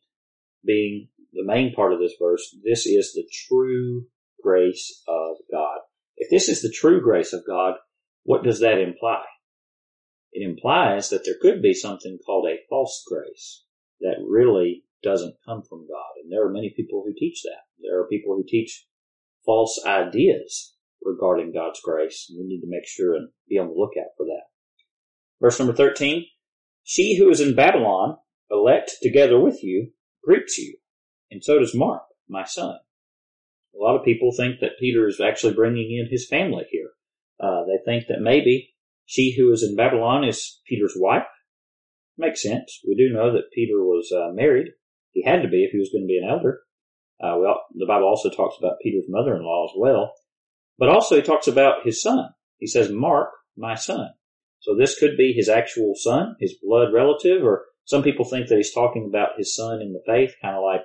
being 0.65 1.09
the 1.33 1.45
main 1.45 1.73
part 1.73 1.93
of 1.93 2.01
this 2.01 2.15
verse, 2.21 2.57
this 2.65 2.87
is 2.87 3.13
the 3.13 3.27
true 3.49 4.07
grace 4.43 5.03
of 5.07 5.37
God. 5.51 5.79
If 6.17 6.31
this 6.31 6.49
is 6.49 6.63
the 6.63 6.71
true 6.71 7.01
grace 7.01 7.33
of 7.33 7.47
God, 7.47 7.75
what 8.25 8.43
does 8.43 8.61
that 8.61 8.79
imply? 8.79 9.23
It 10.33 10.49
implies 10.49 11.11
that 11.11 11.25
there 11.25 11.37
could 11.41 11.63
be 11.63 11.75
something 11.75 12.19
called 12.25 12.49
a 12.49 12.59
false 12.69 13.05
grace 13.07 13.65
that 14.01 14.17
really 14.27 14.85
doesn't 15.03 15.37
come 15.47 15.63
from 15.63 15.87
God. 15.87 16.23
And 16.23 16.33
there 16.33 16.45
are 16.45 16.53
many 16.53 16.73
people 16.77 17.03
who 17.07 17.15
teach 17.17 17.43
that. 17.45 17.63
There 17.81 18.01
are 18.01 18.09
people 18.09 18.35
who 18.35 18.45
teach 18.47 18.87
false 19.45 19.81
ideas 19.87 20.76
regarding 21.03 21.53
God's 21.53 21.81
grace. 21.83 22.31
We 22.37 22.45
need 22.45 22.61
to 22.61 22.69
make 22.69 22.87
sure 22.87 23.15
and 23.15 23.29
be 23.49 23.59
on 23.59 23.69
the 23.69 23.75
lookout 23.75 24.13
for 24.17 24.27
that. 24.27 24.45
Verse 25.41 25.59
number 25.59 25.75
13. 25.75 26.25
She 26.85 27.19
who 27.19 27.29
is 27.31 27.41
in 27.41 27.55
Babylon, 27.55 28.17
elect 28.51 28.93
together 29.03 29.41
with 29.41 29.63
you, 29.63 29.91
greets 30.25 30.59
you 30.59 30.77
and 31.31 31.43
so 31.43 31.59
does 31.59 31.75
Mark, 31.75 32.03
my 32.29 32.45
son. 32.45 32.77
A 33.75 33.83
lot 33.83 33.97
of 33.97 34.05
people 34.05 34.33
think 34.33 34.61
that 34.61 34.79
Peter 34.81 35.07
is 35.07 35.21
actually 35.21 35.55
bringing 35.55 35.91
in 35.91 36.09
his 36.11 36.27
family 36.29 36.65
here. 36.71 36.91
Uh, 37.39 37.65
they 37.65 37.79
think 37.85 38.07
that 38.09 38.21
maybe 38.21 38.75
she 39.05 39.35
who 39.37 39.53
is 39.53 39.63
in 39.63 39.77
Babylon 39.77 40.25
is 40.25 40.61
Peter's 40.67 40.95
wife, 40.97 41.27
Makes 42.19 42.43
sense. 42.43 42.81
We 42.89 42.95
do 42.95 43.13
know 43.13 43.33
that 43.35 43.53
Peter 43.53 43.77
was 43.77 44.11
uh, 44.11 44.33
married. 44.33 44.69
He 45.13 45.23
had 45.23 45.43
to 45.43 45.49
be 45.49 45.65
if 45.65 45.73
he 45.73 45.79
was 45.79 45.91
going 45.93 46.05
to 46.05 46.09
be 46.09 46.17
an 46.17 46.29
elder. 46.29 46.61
Uh, 47.23 47.37
all, 47.37 47.61
the 47.75 47.85
Bible 47.87 48.07
also 48.07 48.31
talks 48.31 48.57
about 48.59 48.81
Peter's 48.83 49.05
mother-in-law 49.07 49.67
as 49.67 49.77
well. 49.77 50.13
But 50.79 50.89
also 50.89 51.17
he 51.17 51.23
talks 51.23 51.47
about 51.47 51.85
his 51.85 52.03
son. 52.03 52.29
He 52.59 52.67
says, 52.67 52.91
Mark, 52.91 53.31
my 53.57 53.75
son. 53.75 54.11
So 54.61 54.75
this 54.75 54.99
could 54.99 55.17
be 55.17 55.33
his 55.33 55.49
actual 55.49 55.95
son, 55.95 56.37
his 56.41 56.57
blood 56.63 56.93
relative, 56.93 57.43
or 57.43 57.65
some 57.85 58.03
people 58.03 58.25
think 58.25 58.49
that 58.49 58.57
he's 58.57 58.75
talking 58.75 59.07
about 59.09 59.39
his 59.39 59.55
son 59.55 59.81
in 59.81 59.93
the 59.93 60.03
faith, 60.05 60.35
kind 60.43 60.57
of 60.57 60.65
like 60.65 60.83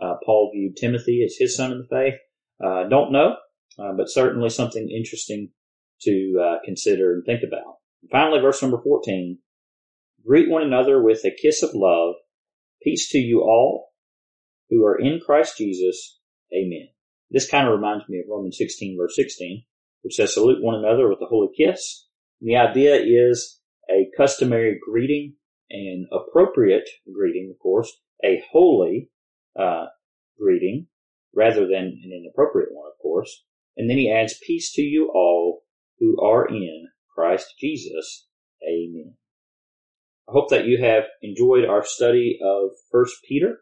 uh, 0.00 0.16
Paul 0.24 0.50
viewed 0.54 0.76
Timothy 0.76 1.24
as 1.24 1.36
his 1.38 1.56
son 1.56 1.72
in 1.72 1.78
the 1.78 1.86
faith. 1.88 2.14
Uh, 2.62 2.88
don't 2.88 3.12
know, 3.12 3.36
uh, 3.78 3.92
but 3.96 4.10
certainly 4.10 4.50
something 4.50 4.88
interesting 4.90 5.50
to 6.02 6.40
uh, 6.40 6.58
consider 6.64 7.14
and 7.14 7.24
think 7.24 7.42
about. 7.42 7.76
And 8.02 8.10
finally, 8.10 8.40
verse 8.40 8.60
number 8.60 8.80
14. 8.82 9.38
Greet 10.26 10.50
one 10.50 10.62
another 10.62 11.02
with 11.02 11.24
a 11.24 11.30
kiss 11.30 11.62
of 11.62 11.70
love. 11.74 12.14
Peace 12.82 13.08
to 13.10 13.18
you 13.18 13.40
all 13.40 13.92
who 14.68 14.84
are 14.84 14.98
in 14.98 15.20
Christ 15.24 15.58
Jesus. 15.58 16.20
Amen. 16.54 16.88
This 17.32 17.50
kind 17.50 17.66
of 17.66 17.74
reminds 17.74 18.08
me 18.08 18.18
of 18.18 18.26
Romans 18.28 18.58
16 18.58 18.96
verse 19.00 19.16
16, 19.16 19.64
which 20.02 20.14
says 20.14 20.34
salute 20.34 20.62
one 20.62 20.76
another 20.76 21.08
with 21.08 21.18
a 21.22 21.26
holy 21.26 21.48
kiss. 21.56 22.06
And 22.40 22.48
the 22.48 22.56
idea 22.56 22.96
is 22.96 23.60
a 23.90 24.08
customary 24.16 24.78
greeting 24.84 25.34
an 25.72 26.06
appropriate 26.12 26.88
greeting, 27.12 27.50
of 27.50 27.58
course, 27.58 27.90
a 28.24 28.42
holy 28.52 29.10
uh, 29.58 29.86
greeting 30.38 30.86
rather 31.34 31.66
than 31.66 31.98
an 32.04 32.10
inappropriate 32.12 32.68
one, 32.72 32.86
of 32.86 33.02
course. 33.02 33.44
And 33.76 33.88
then 33.88 33.96
he 33.96 34.12
adds, 34.12 34.38
peace 34.46 34.70
to 34.74 34.82
you 34.82 35.10
all 35.14 35.62
who 35.98 36.20
are 36.22 36.46
in 36.46 36.88
Christ 37.14 37.54
Jesus. 37.58 38.26
Amen. 38.62 39.14
I 40.28 40.32
hope 40.32 40.50
that 40.50 40.66
you 40.66 40.82
have 40.82 41.04
enjoyed 41.22 41.64
our 41.64 41.84
study 41.84 42.38
of 42.44 42.70
First 42.90 43.16
Peter. 43.26 43.60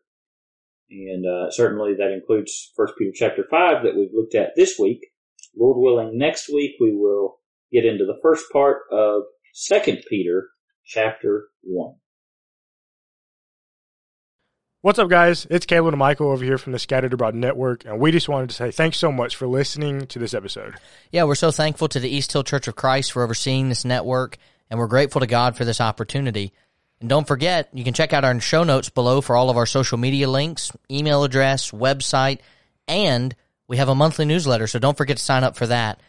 And 0.90 1.24
uh, 1.24 1.50
certainly 1.50 1.94
that 1.98 2.12
includes 2.12 2.72
First 2.76 2.94
Peter 2.98 3.12
chapter 3.14 3.44
5 3.48 3.85
that 3.85 3.96
we've 3.96 4.12
looked 4.12 4.35
at 4.35 4.57
this 4.57 4.79
week. 4.79 5.07
Lord 5.57 5.76
willing, 5.79 6.18
next 6.18 6.48
week 6.48 6.72
we 6.81 6.94
will 6.94 7.38
get 7.72 7.85
into 7.85 8.05
the 8.05 8.18
first 8.22 8.44
part 8.53 8.79
of 8.90 9.22
Second 9.55 10.03
Peter 10.09 10.48
chapter 10.85 11.48
1. 11.62 11.94
What's 14.83 14.98
up, 14.98 15.11
guys? 15.11 15.46
It's 15.50 15.66
Caleb 15.66 15.92
and 15.92 15.98
Michael 15.98 16.31
over 16.31 16.42
here 16.42 16.57
from 16.57 16.72
the 16.72 16.79
Scattered 16.79 17.12
Abroad 17.12 17.35
Network, 17.35 17.85
and 17.85 18.00
we 18.00 18.11
just 18.11 18.31
wanted 18.31 18.48
to 18.48 18.57
say 18.57 18.70
thanks 18.70 18.96
so 18.96 19.12
much 19.12 19.37
for 19.37 19.46
listening 19.46 20.07
to 20.07 20.18
this 20.18 20.33
episode. 20.33 20.74
Yeah, 21.12 21.24
we're 21.24 21.35
so 21.35 21.50
thankful 21.50 21.88
to 21.88 22.00
the 22.00 22.09
East 22.09 22.33
Hill 22.33 22.44
Church 22.44 22.66
of 22.66 22.76
Christ 22.76 23.12
for 23.12 23.22
overseeing 23.22 23.68
this 23.68 23.85
network, 23.85 24.38
and 24.70 24.81
we're 24.81 24.87
grateful 24.87 25.20
to 25.20 25.26
God 25.26 25.55
for 25.55 25.66
this 25.66 25.83
opportunity. 25.83 26.55
And 27.00 27.08
don't 27.08 27.26
forget, 27.26 27.68
you 27.72 27.84
can 27.84 27.94
check 27.94 28.12
out 28.12 28.24
our 28.24 28.38
show 28.40 28.62
notes 28.62 28.90
below 28.90 29.20
for 29.20 29.34
all 29.34 29.50
of 29.50 29.56
our 29.56 29.66
social 29.66 29.98
media 29.98 30.28
links, 30.28 30.70
email 30.90 31.24
address, 31.24 31.70
website, 31.70 32.40
and 32.86 33.34
we 33.68 33.78
have 33.78 33.88
a 33.88 33.94
monthly 33.94 34.24
newsletter, 34.24 34.66
so 34.66 34.78
don't 34.78 34.96
forget 34.96 35.16
to 35.16 35.22
sign 35.22 35.44
up 35.44 35.56
for 35.56 35.66
that. 35.68 36.00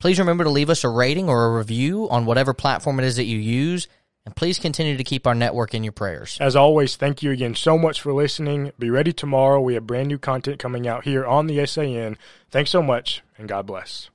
Please 0.00 0.18
remember 0.18 0.44
to 0.44 0.50
leave 0.50 0.70
us 0.70 0.82
a 0.82 0.88
rating 0.88 1.28
or 1.28 1.46
a 1.46 1.58
review 1.58 2.08
on 2.08 2.24
whatever 2.24 2.54
platform 2.54 2.98
it 2.98 3.04
is 3.04 3.16
that 3.16 3.26
you 3.26 3.38
use 3.38 3.86
and 4.26 4.36
please 4.36 4.58
continue 4.58 4.96
to 4.96 5.04
keep 5.04 5.26
our 5.26 5.34
network 5.34 5.74
in 5.74 5.82
your 5.82 5.92
prayers. 5.92 6.38
As 6.40 6.56
always, 6.56 6.96
thank 6.96 7.22
you 7.22 7.30
again 7.30 7.54
so 7.54 7.78
much 7.78 8.00
for 8.00 8.12
listening. 8.12 8.72
Be 8.78 8.90
ready 8.90 9.12
tomorrow. 9.12 9.60
We 9.60 9.74
have 9.74 9.86
brand 9.86 10.08
new 10.08 10.18
content 10.18 10.58
coming 10.58 10.86
out 10.86 11.04
here 11.04 11.24
on 11.24 11.46
the 11.46 11.64
SAN. 11.66 12.16
Thanks 12.50 12.70
so 12.70 12.82
much, 12.82 13.22
and 13.38 13.48
God 13.48 13.66
bless. 13.66 14.10